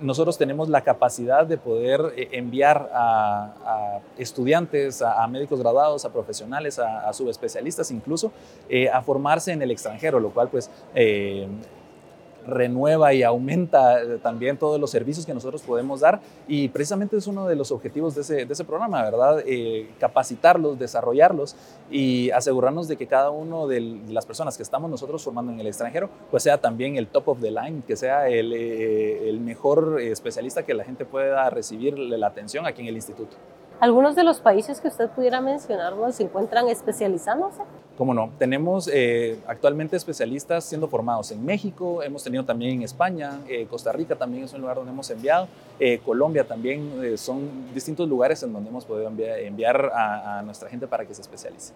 nosotros 0.00 0.38
tenemos 0.38 0.68
la 0.68 0.82
capacidad 0.82 1.46
de 1.46 1.58
poder 1.58 2.12
eh, 2.16 2.28
enviar 2.32 2.90
a, 2.92 4.00
estudiantes, 4.18 5.02
a, 5.02 5.26
médicos 5.28 5.60
graduados, 5.60 6.04
a 6.04 6.12
profesionales, 6.12 6.78
a, 6.78 7.08
a 7.08 7.12
subespecialistas 7.12 7.90
incluso, 7.90 8.32
eh, 8.68 8.88
a 8.88 9.02
formarse 9.02 9.52
en 9.52 9.62
el 9.62 9.70
extranjero, 9.70 10.20
lo 10.20 10.30
cual 10.30 10.48
pues 10.48 10.70
eh, 10.94 11.46
renueva 12.46 13.12
y 13.12 13.22
aumenta 13.22 14.18
también 14.22 14.56
todos 14.56 14.80
los 14.80 14.90
servicios 14.90 15.26
que 15.26 15.34
nosotros 15.34 15.62
podemos 15.62 16.00
dar 16.00 16.20
y 16.48 16.68
precisamente 16.68 17.16
es 17.16 17.26
uno 17.26 17.46
de 17.46 17.56
los 17.56 17.70
objetivos 17.72 18.14
de 18.14 18.20
ese, 18.22 18.46
de 18.46 18.52
ese 18.52 18.64
programa, 18.64 19.02
¿verdad? 19.02 19.42
Eh, 19.46 19.90
capacitarlos, 19.98 20.78
desarrollarlos 20.78 21.56
y 21.90 22.30
asegurarnos 22.30 22.88
de 22.88 22.96
que 22.96 23.06
cada 23.06 23.30
uno 23.30 23.66
de 23.66 23.80
las 24.08 24.26
personas 24.26 24.56
que 24.56 24.62
estamos 24.62 24.90
nosotros 24.90 25.22
formando 25.22 25.52
en 25.52 25.60
el 25.60 25.66
extranjero 25.66 26.08
pues 26.30 26.42
sea 26.42 26.58
también 26.58 26.96
el 26.96 27.08
top 27.08 27.28
of 27.28 27.40
the 27.40 27.50
line, 27.50 27.82
que 27.86 27.96
sea 27.96 28.28
el, 28.28 28.52
eh, 28.52 29.28
el 29.28 29.40
mejor 29.40 30.00
especialista 30.00 30.64
que 30.64 30.74
la 30.74 30.84
gente 30.84 31.04
pueda 31.04 31.48
recibir 31.50 31.98
la 31.98 32.26
atención 32.26 32.66
aquí 32.66 32.82
en 32.82 32.88
el 32.88 32.96
instituto. 32.96 33.36
¿Algunos 33.78 34.16
de 34.16 34.24
los 34.24 34.40
países 34.40 34.80
que 34.80 34.88
usted 34.88 35.10
pudiera 35.10 35.42
mencionarnos 35.42 36.14
se 36.14 36.22
encuentran 36.22 36.66
especializándose? 36.68 37.60
Cómo 37.98 38.14
no, 38.14 38.30
tenemos 38.38 38.88
eh, 38.90 39.38
actualmente 39.46 39.96
especialistas 39.96 40.64
siendo 40.64 40.88
formados 40.88 41.30
en 41.30 41.44
México, 41.44 42.02
hemos 42.02 42.24
tenido 42.24 42.42
también 42.44 42.76
en 42.76 42.82
España, 42.82 43.40
eh, 43.48 43.66
Costa 43.68 43.92
Rica 43.92 44.16
también 44.16 44.44
es 44.44 44.52
un 44.54 44.62
lugar 44.62 44.76
donde 44.76 44.92
hemos 44.92 45.10
enviado, 45.10 45.46
eh, 45.78 46.00
Colombia 46.04 46.44
también, 46.44 46.90
eh, 47.04 47.18
son 47.18 47.72
distintos 47.74 48.08
lugares 48.08 48.42
en 48.42 48.52
donde 48.54 48.70
hemos 48.70 48.86
podido 48.86 49.08
enviar, 49.08 49.38
enviar 49.40 49.92
a, 49.94 50.38
a, 50.38 50.42
nuestra 50.42 50.70
gente 50.70 50.86
para 50.86 51.04
que 51.04 51.14
se 51.14 51.20
especialice. 51.20 51.74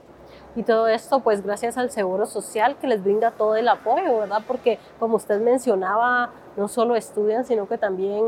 Y 0.57 0.65
todo 0.65 0.89
esto, 0.89 1.21
pues 1.21 1.45
gracias 1.45 1.79
al 1.79 1.91
Seguro 1.93 2.27
Social 2.27 2.77
que 2.81 2.89
les 2.89 3.05
brinda 3.05 3.31
todo 3.31 3.55
el 3.55 3.69
apoyo, 3.69 4.19
¿verdad? 4.19 4.43
Porque 4.49 4.81
como 4.99 5.15
usted 5.15 5.41
mencionaba, 5.41 6.31
no 6.57 6.67
solo 6.67 6.97
estudian, 6.97 7.45
sino 7.45 7.69
que 7.69 7.79
también 7.79 8.25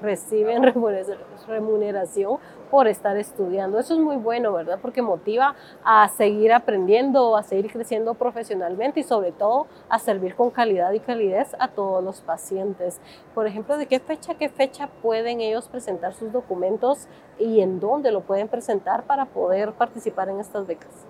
reciben 0.00 0.62
remuneración 1.46 2.38
por 2.70 2.88
estar 2.88 3.18
estudiando. 3.18 3.78
Eso 3.78 3.92
es 3.92 4.00
muy 4.00 4.16
bueno, 4.16 4.54
¿verdad? 4.54 4.78
Porque 4.80 5.02
motiva 5.02 5.54
a 5.84 6.08
seguir 6.08 6.54
aprendiendo, 6.54 7.36
a 7.36 7.42
seguir 7.42 7.70
creciendo 7.70 8.14
profesionalmente 8.14 9.00
y 9.00 9.02
sobre 9.02 9.32
todo 9.32 9.66
a 9.90 9.98
servir 9.98 10.36
con 10.36 10.48
calidad 10.48 10.92
y 10.92 11.00
calidez 11.00 11.54
a 11.58 11.68
todos 11.68 12.02
los 12.02 12.22
pacientes. 12.22 12.98
Por 13.34 13.46
ejemplo, 13.46 13.76
¿de 13.76 13.84
qué 13.84 14.00
fecha, 14.00 14.34
qué 14.36 14.48
fecha 14.48 14.88
pueden 15.02 15.42
ellos 15.42 15.68
presentar 15.68 16.14
sus 16.14 16.32
documentos 16.32 17.08
y 17.38 17.60
en 17.60 17.78
dónde 17.78 18.10
lo 18.10 18.22
pueden 18.22 18.48
presentar 18.48 19.02
para 19.02 19.26
poder 19.26 19.72
participar 19.72 20.30
en 20.30 20.40
estas 20.40 20.66
becas? 20.66 21.06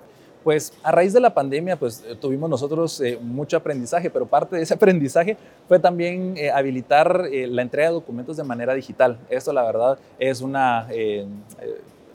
Pues 0.49 0.73
a 0.83 0.91
raíz 0.93 1.13
de 1.13 1.21
la 1.21 1.35
pandemia, 1.35 1.79
pues 1.79 2.03
eh, 2.09 2.17
tuvimos 2.19 2.49
nosotros 2.49 3.03
eh, 3.03 3.19
mucho 3.21 3.59
aprendizaje, 3.59 4.09
pero 4.09 4.25
parte 4.25 4.57
de 4.57 4.63
ese 4.63 4.73
aprendizaje 4.81 5.37
fue 5.69 5.79
también 5.79 6.39
eh, 6.39 6.51
habilitar 6.51 7.29
la 7.31 7.61
entrega 7.61 7.89
de 7.89 7.93
documentos 7.93 8.39
de 8.39 8.45
manera 8.45 8.73
digital. 8.73 9.19
Esto 9.29 9.53
la 9.53 9.63
verdad 9.63 9.99
es 10.19 10.41
una 10.41 10.89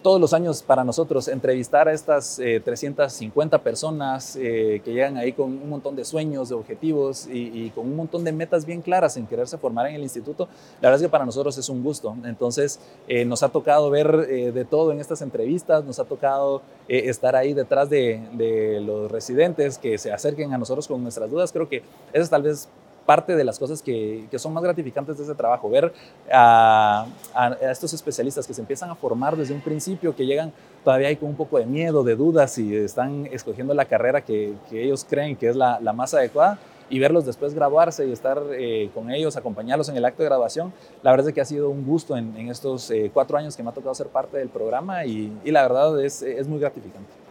todos 0.05 0.21
los 0.21 0.35
años 0.35 0.63
para 0.63 0.85
nosotros 0.85 1.29
entrevistar 1.29 1.89
a 1.89 1.95
estas 1.95 2.37
350 2.37 3.57
eh, 3.57 3.59
personas 3.59 4.37
eh, 4.37 4.83
que 4.85 4.93
llegan 4.93 5.17
ahí 5.17 5.33
con 5.33 5.47
un 5.47 5.71
montón 5.71 5.97
de 5.97 6.05
sueños, 6.05 6.51
de 6.51 6.55
objetivos 6.55 7.27
y, 7.27 7.71
con 7.71 7.87
un 7.87 7.97
montón 7.97 8.23
de 8.23 8.31
metas 8.31 8.67
bien 8.67 8.83
claras 8.83 9.17
en 9.17 9.27
quererse 9.27 9.57
formar 9.57 9.87
en 9.87 9.95
el 9.95 10.03
instituto, 10.03 10.47
la 10.83 10.91
verdad 10.91 10.97
es 10.97 11.07
que 11.07 11.11
para 11.11 11.25
nosotros 11.25 11.57
es 11.57 11.71
un 11.71 11.83
gusto. 11.83 12.15
Entonces 12.25 12.81
eh, 13.09 13.25
nos 13.25 13.43
ha 13.43 13.49
tocado 13.49 13.89
ver 13.89 14.27
de 14.27 14.65
todo 14.67 14.93
en 14.93 15.01
estas 15.01 15.23
entrevistas, 15.23 15.83
nos 15.85 15.99
ha 15.99 16.05
tocado 16.05 16.61
estar 16.87 17.35
ahí 17.35 17.55
detrás 17.55 17.89
de, 17.89 18.21
de 18.33 18.83
los 18.83 19.11
residentes 19.11 19.79
que 19.79 19.97
se 19.97 20.13
acerquen 20.13 20.53
a 20.53 20.59
nosotros 20.59 20.87
con 20.87 21.03
nuestras 21.03 21.31
dudas. 21.31 21.51
Creo 21.51 21.67
que 21.67 21.79
eso 22.13 22.23
es 22.23 22.29
tal 22.29 22.43
vez 22.43 22.69
parte 23.05 23.37
de 23.37 23.45
las 23.45 23.59
cosas 23.59 23.83
que, 23.83 24.27
que, 24.31 24.39
son 24.39 24.53
más 24.53 24.63
gratificantes 24.63 25.17
de 25.19 25.25
ese 25.25 25.35
trabajo, 25.35 25.69
ver 25.69 25.93
a, 26.33 27.07
estos 27.61 27.93
especialistas 27.93 28.47
que 28.47 28.55
se 28.55 28.61
empiezan 28.61 28.91
a 28.91 28.95
formar 28.95 29.37
desde 29.37 29.55
un 29.55 29.61
principio, 29.61 30.15
que 30.15 30.27
llegan 30.27 30.53
todavía 30.83 31.09
hay 31.09 31.17
con 31.17 31.29
un 31.31 31.37
poco 31.37 31.59
de 31.59 31.67
miedo, 31.67 32.05
de 32.05 32.17
dudas 32.17 32.59
y 32.59 32.75
están 32.77 33.27
escogiendo 33.33 33.75
la 33.75 33.85
carrera 33.87 34.21
que, 34.21 34.55
que 34.69 34.85
ellos 34.85 35.07
creen 35.09 35.37
que 35.37 35.49
es 35.49 35.57
la, 35.57 35.79
la, 35.81 35.93
más 35.93 36.13
adecuada 36.15 36.59
y 36.91 36.99
verlos 36.99 37.25
después 37.25 37.55
graduarse 37.55 38.07
y 38.07 38.13
estar 38.13 38.43
eh, 38.53 38.91
con 38.93 39.11
ellos, 39.11 39.37
acompañarlos 39.37 39.89
en 39.89 39.97
el 39.97 40.05
acto 40.05 40.23
de 40.23 40.29
graduación, 40.29 40.73
la 41.03 41.11
verdad 41.11 41.29
es 41.29 41.35
que 41.35 41.41
ha 41.41 41.47
sido 41.47 41.71
un 41.71 41.87
gusto 41.87 42.17
en, 42.17 42.37
en 42.37 42.51
estos 42.51 42.91
eh, 42.91 43.11
cuatro 43.13 43.39
años 43.39 43.57
que 43.57 43.63
me 43.63 43.71
ha 43.71 43.73
tocado 43.73 43.95
ser 43.95 44.09
parte 44.09 44.37
del 44.37 44.49
programa 44.49 45.07
y, 45.07 45.33
y 45.45 45.51
la 45.51 45.63
verdad 45.63 46.03
es, 46.05 46.23
es 46.23 46.47
muy 46.47 46.61
gratificante. 46.61 47.24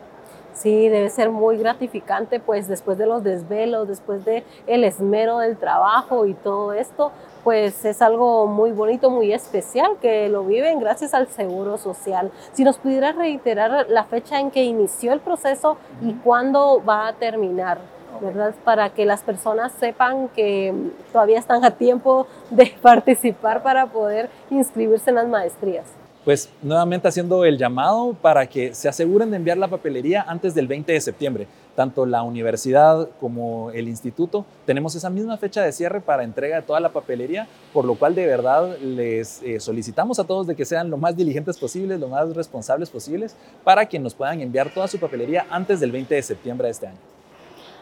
Sí, 0.53 0.87
debe 0.87 1.09
ser 1.09 1.31
muy 1.31 1.57
gratificante, 1.57 2.39
pues 2.39 2.67
después 2.67 2.97
de 2.99 3.07
los 3.07 3.23
desvelos, 3.23 3.87
después 3.87 4.23
de 4.23 4.43
el 4.67 4.83
esmero 4.83 5.39
del 5.39 5.57
trabajo 5.57 6.27
y 6.27 6.35
todo 6.35 6.73
esto, 6.73 7.11
pues 7.43 7.83
es 7.85 8.01
algo 8.03 8.45
muy 8.45 8.71
bonito, 8.71 9.09
muy 9.09 9.33
especial 9.33 9.97
que 9.99 10.29
lo 10.29 10.43
viven 10.43 10.79
gracias 10.79 11.15
al 11.15 11.27
Seguro 11.27 11.77
Social. 11.77 12.31
Si 12.53 12.63
nos 12.63 12.77
pudiera 12.77 13.11
reiterar 13.11 13.87
la 13.89 14.03
fecha 14.03 14.39
en 14.39 14.51
que 14.51 14.63
inició 14.63 15.11
el 15.13 15.21
proceso 15.21 15.77
y 16.01 16.13
cuándo 16.13 16.81
va 16.87 17.07
a 17.07 17.13
terminar. 17.13 17.79
¿verdad? 18.21 18.53
Para 18.63 18.91
que 18.91 19.05
las 19.05 19.23
personas 19.23 19.71
sepan 19.79 20.29
que 20.29 20.73
todavía 21.11 21.39
están 21.39 21.65
a 21.65 21.71
tiempo 21.71 22.27
de 22.51 22.71
participar 22.81 23.63
para 23.63 23.87
poder 23.87 24.29
inscribirse 24.51 25.09
en 25.09 25.15
las 25.15 25.27
maestrías 25.27 25.85
pues 26.25 26.49
nuevamente 26.61 27.07
haciendo 27.07 27.43
el 27.45 27.57
llamado 27.57 28.15
para 28.21 28.47
que 28.47 28.73
se 28.73 28.87
aseguren 28.87 29.31
de 29.31 29.37
enviar 29.37 29.57
la 29.57 29.67
papelería 29.67 30.23
antes 30.27 30.55
del 30.55 30.67
20 30.67 30.91
de 30.91 31.01
septiembre. 31.01 31.47
Tanto 31.75 32.05
la 32.05 32.21
universidad 32.21 33.09
como 33.19 33.71
el 33.71 33.87
instituto 33.87 34.45
tenemos 34.65 34.93
esa 34.95 35.09
misma 35.09 35.37
fecha 35.37 35.63
de 35.63 35.71
cierre 35.71 36.01
para 36.01 36.23
entrega 36.23 36.57
de 36.57 36.61
toda 36.61 36.79
la 36.79 36.89
papelería, 36.89 37.47
por 37.73 37.85
lo 37.85 37.95
cual 37.95 38.13
de 38.13 38.27
verdad 38.27 38.77
les 38.79 39.41
eh, 39.41 39.59
solicitamos 39.59 40.19
a 40.19 40.23
todos 40.23 40.45
de 40.45 40.55
que 40.55 40.65
sean 40.65 40.89
lo 40.89 40.97
más 40.97 41.17
diligentes 41.17 41.57
posibles, 41.57 41.99
lo 41.99 42.09
más 42.09 42.35
responsables 42.35 42.89
posibles, 42.89 43.35
para 43.63 43.87
que 43.87 43.99
nos 43.99 44.13
puedan 44.13 44.39
enviar 44.41 44.71
toda 44.71 44.87
su 44.87 44.99
papelería 44.99 45.47
antes 45.49 45.79
del 45.79 45.91
20 45.91 46.13
de 46.13 46.21
septiembre 46.21 46.67
de 46.67 46.71
este 46.71 46.87
año 46.87 47.12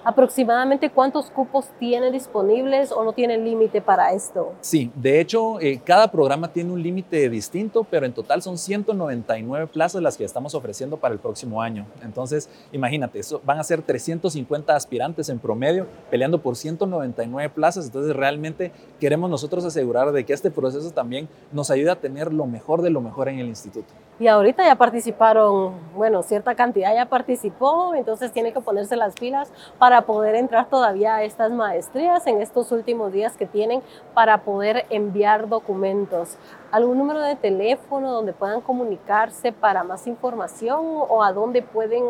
aproximadamente 0.04 0.90
cuántos 0.90 1.30
cupos 1.30 1.70
tiene 1.80 2.12
disponibles 2.12 2.92
o 2.92 3.04
no 3.04 3.14
tiene 3.14 3.38
límite 3.38 3.82
para 3.82 4.14
esto? 4.14 4.54
Sí, 4.62 4.92
de 4.96 5.20
hecho, 5.20 5.60
eh, 5.60 5.82
cada 5.84 6.12
programa 6.12 6.52
tiene 6.52 6.72
un 6.72 6.82
límite 6.82 7.30
distinto, 7.30 7.84
pero 7.84 8.06
en 8.06 8.14
total 8.14 8.42
son 8.42 8.58
199 8.58 9.68
plazas 9.68 10.02
las 10.02 10.18
que 10.18 10.24
estamos 10.24 10.56
ofreciendo 10.56 10.98
para 10.98 11.14
el 11.14 11.20
próximo 11.20 11.62
año. 11.62 11.86
Entonces, 12.04 12.50
imagínate, 12.72 13.20
eso, 13.20 13.42
van 13.44 13.60
a 13.60 13.64
ser 13.64 13.82
350 13.82 14.76
aspirantes 14.76 15.30
en 15.30 15.40
promedio 15.40 15.88
peleando 16.10 16.42
por 16.42 16.56
199 16.56 17.50
plazas. 17.50 17.86
Entonces, 17.86 18.16
realmente 18.16 18.72
queremos 19.00 19.30
nosotros 19.30 19.66
asegurar 19.66 20.12
de 20.12 20.26
que 20.26 20.34
este 20.34 20.52
proceso 20.52 20.92
también 20.92 21.28
nos 21.52 21.72
ayude 21.72 21.92
a 21.92 21.96
tener 21.96 22.34
lo 22.34 22.46
mejor 22.46 22.82
de 22.82 22.90
lo 22.90 23.02
mejor 23.02 23.30
en 23.30 23.40
el 23.40 23.48
instituto. 23.48 23.94
Y 24.20 24.28
ahorita 24.28 24.64
ya 24.64 24.76
participaron, 24.76 25.74
bueno, 25.96 26.22
cierta 26.22 26.54
cantidad 26.54 26.94
ya 26.94 27.08
participó, 27.08 27.96
entonces 27.96 28.32
tiene 28.32 28.54
que 28.54 28.62
ponerse 28.62 28.96
las 28.96 29.16
pilas 29.16 29.52
para 29.80 30.04
poder 30.04 30.36
entrar 30.36 30.70
todavía 30.70 31.16
a 31.16 31.24
estas 31.24 31.52
maestrías 31.52 32.28
en 32.28 32.40
estos 32.40 32.72
últimos 32.72 33.12
días 33.12 33.36
que 33.36 33.48
tienen 33.48 33.82
para 34.14 34.44
poder 34.44 34.86
enviar 34.92 35.50
documentos. 35.50 36.38
¿Algún 36.72 37.00
número 37.00 37.22
de 37.22 37.36
teléfono 37.36 38.12
donde 38.12 38.34
puedan 38.34 38.62
comunicarse 38.62 39.52
para 39.52 39.84
más 39.84 40.06
información 40.06 40.80
o 40.84 41.24
a 41.24 41.34
dónde 41.34 41.64
pueden 41.64 42.04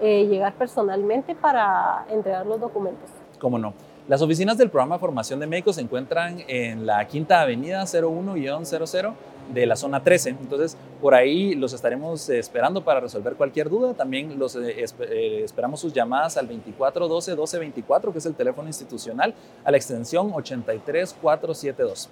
eh, 0.00 0.26
llegar 0.26 0.54
personalmente 0.54 1.34
para 1.34 2.06
entregar 2.08 2.46
los 2.46 2.58
documentos? 2.58 3.10
¿Cómo 3.38 3.58
no? 3.58 3.74
Las 4.08 4.22
oficinas 4.22 4.56
del 4.56 4.70
programa 4.70 4.94
de 4.94 5.00
formación 5.00 5.38
de 5.38 5.46
médicos 5.46 5.76
se 5.76 5.82
encuentran 5.82 6.42
en 6.48 6.86
la 6.86 7.06
Quinta 7.06 7.42
Avenida 7.42 7.82
01-00 7.82 9.12
de 9.52 9.66
la 9.66 9.76
zona 9.76 10.02
13. 10.02 10.30
Entonces, 10.30 10.76
por 11.00 11.14
ahí 11.14 11.54
los 11.54 11.72
estaremos 11.72 12.28
esperando 12.28 12.82
para 12.82 13.00
resolver 13.00 13.34
cualquier 13.34 13.68
duda. 13.68 13.94
También 13.94 14.38
los 14.38 14.56
eh, 14.56 14.84
eh, 15.00 15.40
esperamos 15.44 15.80
sus 15.80 15.92
llamadas 15.92 16.36
al 16.36 16.46
2412 16.46 17.32
1224, 17.32 18.12
que 18.12 18.18
es 18.18 18.26
el 18.26 18.34
teléfono 18.34 18.68
institucional, 18.68 19.34
a 19.64 19.70
la 19.70 19.76
extensión 19.76 20.32
83472. 20.32 22.10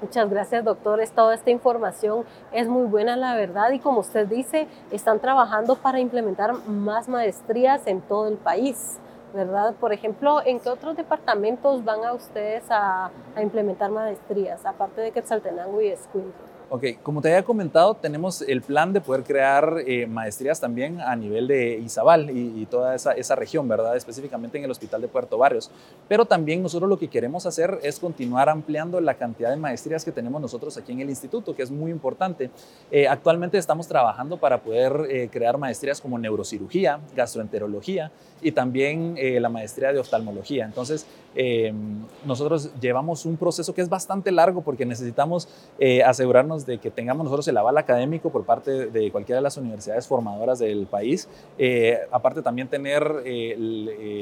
Muchas 0.00 0.30
gracias, 0.30 0.64
doctores. 0.64 1.10
Toda 1.10 1.34
esta 1.34 1.50
información 1.50 2.24
es 2.52 2.68
muy 2.68 2.86
buena, 2.86 3.16
la 3.16 3.34
verdad, 3.34 3.72
y 3.72 3.80
como 3.80 4.00
usted 4.00 4.28
dice, 4.28 4.68
están 4.92 5.18
trabajando 5.18 5.74
para 5.74 5.98
implementar 5.98 6.52
más 6.68 7.08
maestrías 7.08 7.84
en 7.86 8.00
todo 8.00 8.28
el 8.28 8.36
país. 8.36 8.98
¿Verdad? 9.32 9.74
Por 9.74 9.92
ejemplo, 9.92 10.40
¿en 10.44 10.60
qué 10.60 10.68
otros 10.68 10.96
departamentos 10.96 11.84
van 11.84 12.04
a 12.04 12.12
ustedes 12.12 12.64
a, 12.70 13.10
implementar 13.40 13.90
maestrías, 13.90 14.64
aparte 14.66 15.00
de 15.00 15.12
Quetzaltenango 15.12 15.80
y 15.80 15.88
Escuintla? 15.88 16.47
Ok, 16.70 16.84
como 17.02 17.22
te 17.22 17.28
había 17.28 17.44
comentado, 17.44 17.94
tenemos 17.94 18.42
el 18.42 18.60
plan 18.60 18.92
de 18.92 19.00
poder 19.00 19.24
crear 19.24 19.76
eh, 19.86 20.06
maestrías 20.06 20.60
también 20.60 21.00
a 21.00 21.16
nivel 21.16 21.48
de 21.48 21.78
Izabal 21.78 22.28
y, 22.28 22.66
toda 22.66 22.94
esa, 22.94 23.12
esa, 23.12 23.34
región, 23.34 23.66
¿verdad? 23.66 23.96
Específicamente 23.96 24.58
en 24.58 24.64
el 24.64 24.70
Hospital 24.70 25.00
de 25.00 25.08
Puerto 25.08 25.38
Barrios. 25.38 25.70
Pero 26.08 26.26
también 26.26 26.62
nosotros 26.62 26.86
lo 26.86 26.98
que 26.98 27.08
queremos 27.08 27.46
hacer 27.46 27.78
es 27.82 27.98
continuar 27.98 28.50
ampliando 28.50 29.00
la 29.00 29.14
cantidad 29.14 29.48
de 29.48 29.56
maestrías 29.56 30.04
que 30.04 30.12
tenemos 30.12 30.42
nosotros 30.42 30.76
aquí 30.76 30.92
en 30.92 31.00
el 31.00 31.08
instituto, 31.08 31.56
que 31.56 31.62
es 31.62 31.70
muy 31.70 31.90
importante. 31.90 32.50
Eh, 32.90 33.08
actualmente 33.08 33.56
estamos 33.56 33.88
trabajando 33.88 34.36
para 34.36 34.60
poder 34.60 35.06
eh, 35.08 35.30
crear 35.32 35.56
maestrías 35.56 36.02
como 36.02 36.18
neurocirugía, 36.18 37.00
gastroenterología 37.16 38.12
y 38.42 38.52
también 38.52 39.16
la 39.18 39.48
maestría 39.48 39.92
de 39.92 39.98
oftalmología. 39.98 40.64
Entonces, 40.64 41.06
nosotros 42.24 42.70
llevamos 42.80 43.24
un 43.24 43.36
proceso 43.36 43.74
que 43.74 43.80
es 43.80 43.88
bastante 43.88 44.32
largo 44.32 44.62
porque 44.62 44.84
necesitamos 44.84 45.48
asegurarnos 46.04 46.66
de 46.66 46.78
que 46.78 46.90
tengamos 46.90 47.24
nosotros 47.24 47.48
el 47.48 47.56
aval 47.56 47.78
académico 47.78 48.30
por 48.30 48.44
parte 48.44 48.86
de 48.90 49.10
cualquiera 49.12 49.38
de 49.38 49.42
las 49.42 49.56
universidades 49.56 50.06
formadoras 50.06 50.58
del 50.58 50.86
país. 50.86 51.28
Eh, 51.58 51.98
aparte 52.10 52.42
también 52.42 52.68
tener 52.68 53.22
eh, 53.24 53.52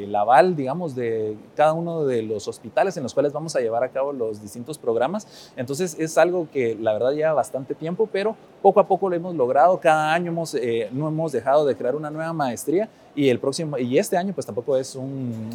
el, 0.04 0.14
aval, 0.14 0.56
digamos, 0.56 0.94
de 0.94 1.36
cada 1.54 1.72
uno 1.72 2.04
de 2.04 2.22
los 2.22 2.48
hospitales 2.48 2.96
en 2.96 3.02
los 3.02 3.14
cuales 3.14 3.32
vamos 3.32 3.54
a 3.56 3.60
llevar 3.60 3.84
a 3.84 3.88
cabo 3.88 4.12
los 4.12 4.40
distintos 4.40 4.78
programas. 4.78 5.52
Entonces 5.56 5.96
es 5.98 6.16
algo 6.18 6.48
que 6.52 6.76
la 6.80 6.92
verdad 6.92 7.12
lleva 7.12 7.32
bastante 7.32 7.74
tiempo, 7.74 8.08
pero 8.10 8.36
poco 8.66 8.80
a 8.80 8.88
poco 8.88 9.08
lo 9.08 9.14
hemos 9.14 9.32
logrado. 9.36 9.78
Cada 9.78 10.12
año 10.12 10.32
hemos, 10.32 10.52
eh, 10.56 10.88
no 10.90 11.06
hemos 11.06 11.30
dejado 11.30 11.64
de 11.64 11.76
crear 11.76 11.94
una 11.94 12.10
nueva 12.10 12.32
maestría 12.32 12.88
y 13.14 13.28
el 13.28 13.38
próximo 13.38 13.78
y 13.78 13.96
este 13.96 14.16
año 14.16 14.32
pues 14.34 14.44
tampoco 14.44 14.76
es 14.76 14.96
un 14.96 15.50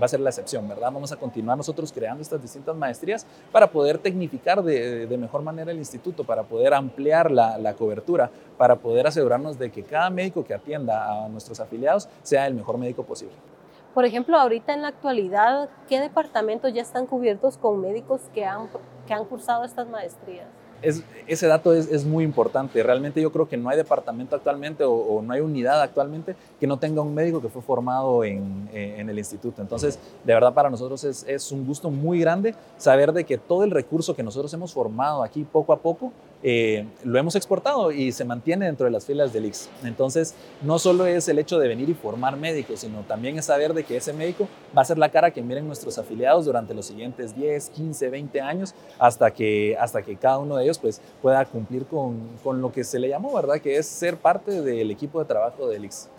va 0.00 0.06
a 0.06 0.08
ser 0.08 0.20
la 0.20 0.30
excepción 0.30 0.66
verdad 0.66 0.90
vamos 0.90 1.12
a 1.12 1.16
continuar 1.16 1.58
nosotros 1.58 1.92
creando 1.92 2.22
estas 2.22 2.40
distintas 2.40 2.74
maestrías 2.74 3.26
para 3.52 3.70
poder 3.70 3.98
tecnificar 3.98 4.62
de, 4.62 5.06
de 5.06 5.18
mejor 5.18 5.42
manera 5.42 5.72
el 5.72 5.76
instituto 5.76 6.24
para 6.24 6.42
poder 6.42 6.72
ampliar 6.72 7.30
la, 7.30 7.58
la, 7.58 7.74
cobertura, 7.74 8.30
para 8.56 8.76
poder 8.76 9.06
asegurarnos 9.06 9.58
de 9.58 9.70
que 9.70 9.82
cada 9.82 10.08
médico 10.08 10.42
que 10.42 10.54
atienda 10.54 11.26
a 11.26 11.28
nuestros 11.28 11.60
afiliados 11.60 12.08
sea 12.22 12.46
el 12.46 12.54
mejor 12.54 12.78
médico 12.78 13.04
posible. 13.04 13.34
Por 13.92 14.06
ejemplo, 14.06 14.38
ahorita 14.38 14.72
en 14.72 14.80
la 14.80 14.88
actualidad, 14.88 15.68
¿qué 15.86 16.00
departamentos 16.00 16.72
ya 16.72 16.80
están 16.80 17.06
cubiertos 17.06 17.58
con 17.58 17.80
médicos 17.80 18.22
que 18.32 18.46
han, 18.46 18.68
que 19.06 19.12
han 19.12 19.26
cursado 19.26 19.64
estas 19.64 19.86
maestrías? 19.86 20.48
Ese 21.26 21.46
dato 21.46 21.72
es, 21.72 22.04
muy 22.04 22.24
importante. 22.24 22.82
Realmente 22.82 23.20
yo 23.20 23.32
creo 23.32 23.48
que 23.48 23.56
no 23.56 23.68
hay 23.68 23.76
departamento 23.76 24.36
actualmente 24.36 24.84
o, 24.84 25.22
no 25.22 25.32
hay 25.32 25.40
unidad 25.40 25.80
actualmente 25.80 26.36
que 26.60 26.66
no 26.66 26.78
tenga 26.78 27.02
un 27.02 27.14
médico 27.14 27.40
que 27.40 27.48
fue 27.48 27.62
formado 27.62 28.24
en, 28.24 28.68
en 28.72 29.08
el 29.08 29.18
instituto. 29.18 29.62
Entonces, 29.62 29.98
de 30.24 30.34
verdad 30.34 30.52
para 30.52 30.70
nosotros 30.70 31.04
es, 31.04 31.24
es, 31.28 31.52
un 31.52 31.66
gusto 31.66 31.90
muy 31.90 32.20
grande 32.20 32.54
saber 32.76 33.12
de 33.12 33.24
que 33.24 33.38
todo 33.38 33.64
el 33.64 33.70
recurso 33.70 34.14
que 34.14 34.22
nosotros 34.22 34.52
hemos 34.54 34.72
formado 34.72 35.22
aquí 35.22 35.44
poco 35.44 35.72
a 35.72 35.78
poco 35.78 36.12
eh, 36.46 36.86
lo 37.04 37.18
hemos 37.18 37.36
exportado 37.36 37.90
y 37.90 38.12
se 38.12 38.22
mantiene 38.26 38.66
dentro 38.66 38.84
de 38.84 38.92
las 38.92 39.06
filas 39.06 39.32
del 39.32 39.46
IX. 39.46 39.70
Entonces, 39.82 40.34
no 40.60 40.78
solo 40.78 41.06
es 41.06 41.26
el 41.28 41.38
hecho 41.38 41.58
de 41.58 41.68
venir 41.68 41.88
y 41.88 41.94
formar 41.94 42.36
médicos, 42.36 42.80
sino 42.80 43.00
también 43.00 43.38
es 43.38 43.46
saber 43.46 43.72
de 43.72 43.82
que 43.82 43.96
ese 43.96 44.12
médico 44.12 44.46
va 44.76 44.82
a 44.82 44.84
ser 44.84 44.98
la 44.98 45.08
cara 45.08 45.30
que 45.30 45.40
miren 45.40 45.66
nuestros 45.66 45.96
afiliados 45.96 46.44
durante 46.44 46.74
los 46.74 46.84
siguientes 46.84 47.34
10, 47.34 47.70
15, 47.70 48.10
20 48.10 48.40
años, 48.42 48.74
hasta 48.98 49.30
que, 49.30 49.74
hasta 49.80 50.02
que 50.02 50.16
cada 50.16 50.36
uno 50.36 50.56
de 50.56 50.64
ellos 50.64 50.78
pues, 50.78 51.00
pueda 51.22 51.42
cumplir 51.46 51.86
con, 51.86 52.28
con 52.44 52.60
lo 52.60 52.70
que 52.70 52.84
se 52.84 52.98
le 52.98 53.08
llamó, 53.08 53.32
¿verdad? 53.32 53.58
Que 53.58 53.78
es 53.78 53.86
ser 53.86 54.18
parte 54.18 54.60
del 54.60 54.90
equipo 54.90 55.20
de 55.20 55.24
trabajo 55.24 55.66
del 55.66 55.86
IX. 55.86 56.10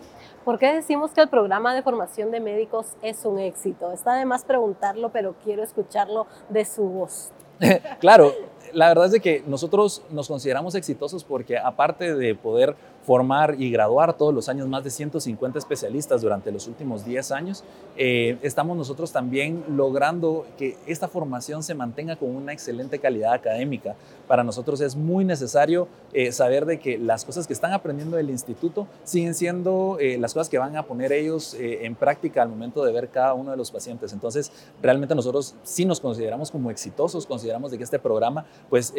¿Por 0.44 0.58
qué 0.58 0.72
decimos 0.72 1.12
que 1.12 1.20
el 1.20 1.28
programa 1.28 1.72
de 1.72 1.82
formación 1.82 2.32
de 2.32 2.40
médicos 2.40 2.96
es 3.00 3.24
un 3.24 3.38
éxito? 3.38 3.92
Está 3.92 4.14
de 4.14 4.24
más 4.24 4.44
preguntarlo, 4.44 5.10
pero 5.10 5.36
quiero 5.44 5.62
escucharlo 5.62 6.26
de 6.48 6.64
su 6.64 6.82
voz. 6.82 7.32
claro, 8.00 8.32
la 8.72 8.88
verdad 8.88 9.06
es 9.06 9.12
de 9.12 9.20
que 9.20 9.42
nosotros 9.46 10.02
nos 10.10 10.28
consideramos 10.28 10.74
exitosos 10.74 11.24
porque 11.24 11.58
aparte 11.58 12.14
de 12.14 12.34
poder 12.34 12.76
formar 13.06 13.54
y 13.56 13.70
graduar 13.70 14.16
todos 14.16 14.34
los 14.34 14.48
años 14.48 14.66
más 14.66 14.82
de 14.82 14.90
150 14.90 15.60
especialistas 15.60 16.22
durante 16.22 16.50
los 16.50 16.66
últimos 16.66 17.04
10 17.04 17.30
años, 17.30 17.62
eh, 17.96 18.36
estamos 18.42 18.76
nosotros 18.76 19.12
también 19.12 19.62
logrando 19.68 20.44
que 20.58 20.76
esta 20.88 21.06
formación 21.06 21.62
se 21.62 21.74
mantenga 21.74 22.16
con 22.16 22.34
una 22.34 22.52
excelente 22.52 22.98
calidad 22.98 23.32
académica. 23.32 23.94
Para 24.26 24.42
nosotros 24.42 24.80
es 24.80 24.96
muy 24.96 25.24
necesario 25.24 25.86
eh, 26.12 26.32
saber 26.32 26.66
de 26.66 26.80
que 26.80 26.98
las 26.98 27.24
cosas 27.24 27.46
que 27.46 27.52
están 27.52 27.72
aprendiendo 27.72 28.16
del 28.16 28.28
instituto 28.28 28.88
siguen 29.04 29.34
siendo 29.34 29.98
eh, 30.00 30.18
las 30.18 30.34
cosas 30.34 30.48
que 30.48 30.58
van 30.58 30.76
a 30.76 30.82
poner 30.82 31.12
ellos 31.12 31.56
en 31.58 31.94
práctica 31.94 32.42
al 32.42 32.48
momento 32.48 32.84
de 32.84 32.92
ver 32.92 33.08
cada 33.08 33.34
uno 33.34 33.52
de 33.52 33.56
los 33.56 33.70
pacientes. 33.70 34.12
Entonces, 34.12 34.50
realmente 34.82 35.14
nosotros 35.14 35.54
sí 35.62 35.84
nos 35.84 36.00
consideramos 36.00 36.50
como 36.50 36.72
exitosos, 36.72 37.24
consideramos 37.24 37.70
de 37.70 37.78
que 37.78 37.84
este 37.84 38.00
programa 38.00 38.46
pues 38.68 38.92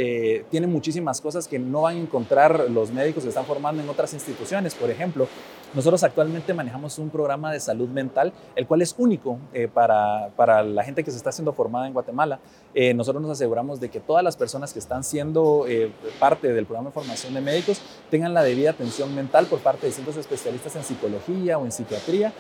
tiene 0.50 0.68
muchísimas 0.68 1.20
cosas 1.20 1.48
que 1.48 1.60
no 1.60 1.82
van 1.82 1.98
a 1.98 2.00
encontrar 2.00 2.70
los 2.70 2.92
médicos 2.92 3.24
que 3.24 3.30
están 3.30 3.46
formando 3.46 3.82
en 3.82 3.90
otras 3.98 4.14
instituciones. 4.14 4.76
Por 4.76 4.92
ejemplo, 4.92 5.28
nosotros 5.74 6.02
actualmente 6.04 6.54
manejamos 6.54 6.98
un 6.98 7.10
programa 7.10 7.52
de 7.52 7.60
salud 7.60 7.90
mental, 7.90 8.32
el 8.56 8.66
cual 8.68 8.82
es 8.82 8.96
único 8.98 9.38
eh, 9.54 9.68
para, 9.68 10.30
para, 10.36 10.64
la 10.64 10.84
gente 10.84 11.04
que 11.04 11.12
se 11.12 11.18
está 11.18 11.32
siendo 11.32 11.52
formada 11.52 11.88
en 11.88 11.94
Guatemala. 11.94 12.40
Eh, 12.74 12.94
nosotros 12.94 13.22
nos 13.22 13.32
aseguramos 13.32 13.80
de 13.80 13.90
que 13.90 14.00
todas 14.00 14.24
las 14.24 14.38
personas 14.38 14.72
que 14.72 14.80
están 14.80 15.04
siendo 15.04 15.66
eh, 15.68 15.92
parte 16.20 16.54
del 16.54 16.66
programa 16.66 16.90
de 16.90 16.94
formación 16.94 17.34
de 17.34 17.42
médicos 17.42 17.82
tengan 18.10 18.34
la 18.34 18.44
debida 18.44 18.70
atención 18.70 19.14
mental 19.14 19.48
por 19.48 19.60
parte 19.60 19.82
de 19.82 19.88
distintos 19.88 20.16
especialistas 20.16 20.76
en 20.76 20.84
psicología 20.84 21.58
o 21.58 21.66
en 21.66 21.72
psiquiatría. 21.72 22.32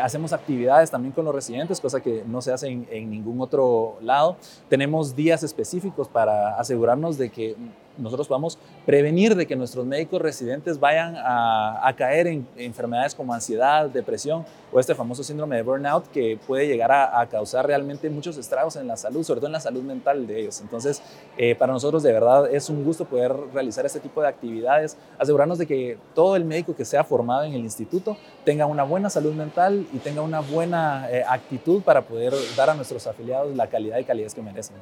hacemos 0.00 0.32
actividades 0.32 0.90
también 0.90 1.12
con 1.12 1.24
los 1.24 1.34
residentes, 1.34 1.80
cosa 1.80 2.00
que 2.00 2.22
no 2.26 2.42
se 2.42 2.52
hace 2.52 2.68
en, 2.68 2.86
en 2.90 3.10
ningún 3.10 3.40
otro 3.40 3.96
lado. 4.02 4.36
Tenemos 4.68 5.16
días 5.16 5.42
específicos 5.42 6.08
para 6.08 6.58
asegurarnos 6.58 7.18
de 7.18 7.30
que 7.30 7.56
nosotros 7.98 8.28
podamos 8.28 8.58
prevenir 8.86 9.34
de 9.34 9.46
que 9.46 9.56
nuestros 9.56 9.84
médicos 9.84 10.22
residentes 10.22 10.80
vayan 10.80 11.14
a, 11.18 11.92
caer 11.96 12.26
en, 12.26 12.46
enfermedades 12.56 13.14
como 13.14 13.34
ansiedad, 13.34 13.88
depresión 13.88 14.44
o 14.72 14.78
este 14.78 14.94
famoso 14.94 15.22
síndrome 15.22 15.56
de 15.56 15.62
burnout 15.62 16.06
que 16.08 16.38
puede 16.46 16.66
llegar 16.66 16.92
a, 16.92 17.26
causar 17.28 17.66
realmente 17.66 18.08
muchos 18.08 18.36
estragos 18.38 18.76
en 18.76 18.86
la 18.86 18.96
salud, 18.96 19.22
sobre 19.22 19.40
todo 19.40 19.48
en 19.48 19.52
la 19.52 19.60
salud 19.60 19.82
mental 19.82 20.26
de 20.26 20.40
ellos. 20.40 20.60
Entonces, 20.60 21.02
eh, 21.36 21.54
para 21.54 21.72
nosotros 21.72 22.02
de 22.02 22.12
verdad 22.12 22.52
es 22.52 22.70
un 22.70 22.84
gusto 22.84 23.04
poder 23.04 23.34
realizar 23.52 23.84
este 23.84 24.00
tipo 24.00 24.20
de 24.20 24.28
actividades, 24.28 24.96
asegurarnos 25.18 25.58
de 25.58 25.66
que 25.66 25.98
todo 26.14 26.36
el 26.36 26.44
médico 26.44 26.74
que 26.74 26.84
sea 26.84 27.04
formado 27.04 27.44
en 27.44 27.52
el 27.52 27.60
instituto 27.60 28.16
tenga 28.44 28.66
una 28.66 28.84
buena 28.84 29.10
salud 29.10 29.34
mental 29.34 29.86
y 29.92 29.98
tenga 29.98 30.22
una 30.22 30.40
buena 30.40 31.08
eh, 31.10 31.24
actitud 31.26 31.82
para 31.82 32.02
poder 32.02 32.32
dar 32.56 32.70
a 32.70 32.74
nuestros 32.74 33.06
afiliados 33.06 33.54
la 33.54 33.66
calidad 33.66 33.98
y 33.98 34.04
calidez 34.04 34.34
que 34.34 34.42
merecen. 34.42 34.76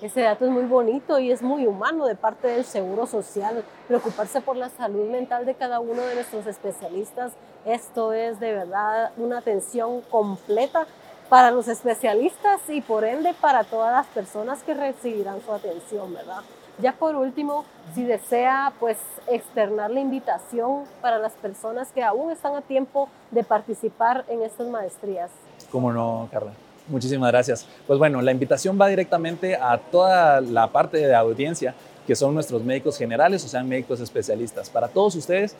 Ese 0.00 0.22
dato 0.22 0.46
es 0.46 0.50
muy 0.50 0.64
bonito 0.64 1.18
y 1.18 1.30
es 1.30 1.42
muy 1.42 1.66
humano 1.66 2.06
de 2.06 2.14
parte 2.14 2.48
del 2.48 2.64
Seguro 2.64 3.06
Social, 3.06 3.62
preocuparse 3.86 4.40
por 4.40 4.56
la 4.56 4.70
salud 4.70 5.10
mental 5.10 5.44
de 5.44 5.54
cada 5.54 5.80
uno 5.80 6.02
de 6.02 6.14
nuestros 6.14 6.46
especialistas. 6.46 7.32
Esto 7.66 8.12
es 8.12 8.40
de 8.40 8.54
verdad 8.54 9.12
una 9.18 9.38
atención 9.38 10.00
completa 10.02 10.86
para 11.28 11.50
los 11.50 11.68
especialistas 11.68 12.60
y 12.68 12.80
por 12.80 13.04
ende 13.04 13.34
para 13.34 13.64
todas 13.64 13.92
las 13.92 14.06
personas 14.06 14.62
que 14.62 14.72
recibirán 14.72 15.42
su 15.42 15.52
atención, 15.52 16.14
¿verdad? 16.14 16.40
Ya 16.78 16.92
por 16.92 17.16
último, 17.16 17.64
si 17.94 18.04
desea 18.04 18.72
pues 18.78 18.98
externar 19.26 19.90
la 19.90 20.00
invitación 20.00 20.84
para 21.00 21.18
las 21.18 21.32
personas 21.32 21.90
que 21.92 22.02
aún 22.02 22.30
están 22.30 22.54
a 22.54 22.62
tiempo 22.62 23.08
de 23.30 23.42
participar 23.44 24.24
en 24.28 24.42
estas 24.42 24.68
maestrías. 24.68 25.30
¿Cómo 25.70 25.92
no, 25.92 26.28
Carla? 26.30 26.52
Muchísimas 26.88 27.32
gracias. 27.32 27.66
Pues 27.86 27.98
bueno, 27.98 28.22
la 28.22 28.30
invitación 28.30 28.78
va 28.80 28.88
directamente 28.88 29.56
a 29.56 29.78
toda 29.78 30.40
la 30.40 30.68
parte 30.68 30.98
de 30.98 31.14
audiencia 31.14 31.74
que 32.06 32.14
son 32.14 32.34
nuestros 32.34 32.62
médicos 32.62 32.96
generales 32.96 33.44
o 33.44 33.48
sean 33.48 33.68
médicos 33.68 34.00
especialistas. 34.00 34.70
Para 34.70 34.86
todos 34.86 35.16
ustedes, 35.16 35.56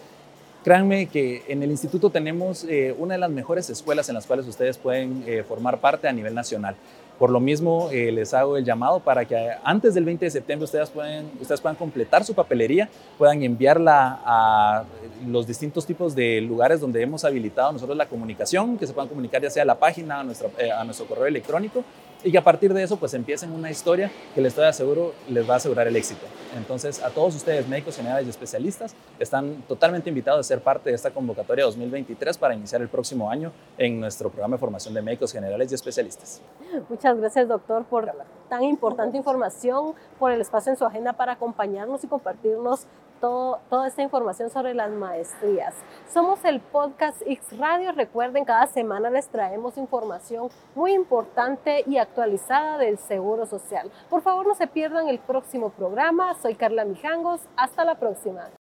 créanme 0.63 1.07
que 1.07 1.43
en 1.49 1.63
el 1.63 1.71
instituto 1.71 2.11
tenemos 2.11 2.65
eh, 2.65 2.95
una 2.97 3.15
de 3.15 3.19
las 3.19 3.31
mejores 3.31 3.69
escuelas 3.69 4.09
en 4.09 4.15
las 4.15 4.27
cuales 4.27 4.47
ustedes 4.47 4.79
pueden 4.79 5.25
eh, 5.27 5.43
formar 5.47 5.81
parte 5.81 6.07
a 6.07 6.13
nivel 6.13 6.35
nacional. 6.35 6.77
Por 7.19 7.31
lo 7.31 7.41
mismo, 7.41 7.89
eh, 7.93 8.13
les 8.13 8.35
hago 8.35 8.57
el 8.57 8.65
llamado 8.65 9.01
para 9.01 9.25
que 9.25 9.51
antes 9.65 9.95
del 9.95 10.05
20 10.05 10.27
de 10.27 10.31
septiembre 10.31 10.65
ustedes, 10.65 10.91
pueden, 10.91 11.31
ustedes 11.41 11.61
puedan 11.61 11.77
completar 11.77 12.25
su 12.25 12.35
papelería, 12.35 12.89
puedan 13.17 13.43
enviarla 13.43 14.21
a 14.25 14.85
los 15.27 15.47
distintos 15.47 15.87
tipos 15.87 16.15
de 16.15 16.41
lugares 16.43 16.81
donde 16.81 17.01
hemos 17.01 17.25
habilitado 17.25 17.73
nosotros 17.73 17.97
la 17.97 18.07
comunicación, 18.07 18.77
que 18.77 18.87
se 18.87 18.93
puedan 18.93 19.09
comunicar 19.09 19.41
ya 19.41 19.51
sea 19.51 19.63
a 19.63 19.67
la 19.67 19.79
página, 19.79 20.21
a, 20.21 20.25
nuestra, 20.25 20.51
a 20.79 20.85
nuestro 20.85 21.07
correo 21.07 21.27
electrónico 21.27 21.85
y 22.27 22.33
que 22.33 22.39
a 22.39 22.43
partir 22.43 22.75
de 22.75 22.83
eso 22.83 22.97
pues 22.97 23.15
empiecen 23.15 23.53
una 23.53 23.71
historia 23.71 24.11
que 24.35 24.41
les 24.41 24.49
estoy 24.49 24.65
aseguro 24.65 25.15
les 25.29 25.49
va 25.49 25.55
a 25.55 25.57
asegurar 25.59 25.87
el 25.87 25.95
éxito. 25.95 26.27
Entonces 26.57 27.01
a 27.01 27.11
todos 27.11 27.37
ustedes, 27.37 27.69
médicos 27.69 27.97
generales 27.97 28.27
y 28.27 28.31
especialistas, 28.31 28.97
están 29.21 29.63
totalmente 29.69 30.09
invitados 30.09 30.41
a 30.41 30.43
ser 30.43 30.61
parte 30.61 30.91
de 30.91 30.97
esta 30.97 31.13
convocatoria 31.13 31.65
2023 31.67 32.37
para 32.37 32.55
iniciar 32.55 32.83
el 32.83 32.89
próximo 32.89 33.31
año 33.31 33.53
en 33.79 34.01
nuestro 34.01 34.29
programa 34.29 34.57
de 34.57 34.59
formación 34.59 34.93
de 34.93 35.03
médicos 35.03 35.33
generales 35.33 35.71
y 35.71 35.77
especialistas. 35.77 36.43
Muchas 36.89 37.17
gracias 37.17 37.47
doctor 37.47 37.85
por 37.85 38.11
tan 38.49 38.65
importante 38.65 39.17
información, 39.17 39.95
por 40.19 40.33
el 40.33 40.41
espacio 40.41 40.73
en 40.73 40.79
su 40.79 40.85
agenda 40.85 41.13
para 41.13 41.35
acompañarnos 41.35 42.03
y 42.03 42.09
compartirnos 42.09 42.87
todo, 43.21 43.61
toda 43.71 43.89
esta 43.89 44.03
información 44.03 44.51
sobre 44.51 44.75
las 44.75 44.91
maestrías. 44.91 45.75
Somos 46.13 46.45
el 46.45 46.61
podcast 46.61 47.23
X 47.23 47.59
Radio. 47.59 47.93
Recuerden, 47.93 48.45
cada 48.45 48.67
semana 48.67 49.11
les 49.11 49.29
traemos 49.29 49.77
información 49.77 50.51
muy 50.75 50.93
importante 50.93 51.85
y 51.87 51.99
actualizada 51.99 52.79
del 52.79 52.99
Seguro 52.99 53.47
Social. 53.47 53.91
Por 54.09 54.23
favor, 54.23 54.47
no 54.47 54.55
se 54.55 54.67
pierdan 54.67 55.09
el 55.09 55.19
próximo 55.19 55.71
programa. 55.71 56.35
Soy 56.35 56.55
Carla 56.55 56.85
Mijangos. 56.85 57.41
Hasta 57.57 57.85
la 57.85 57.97
próxima. 57.97 58.51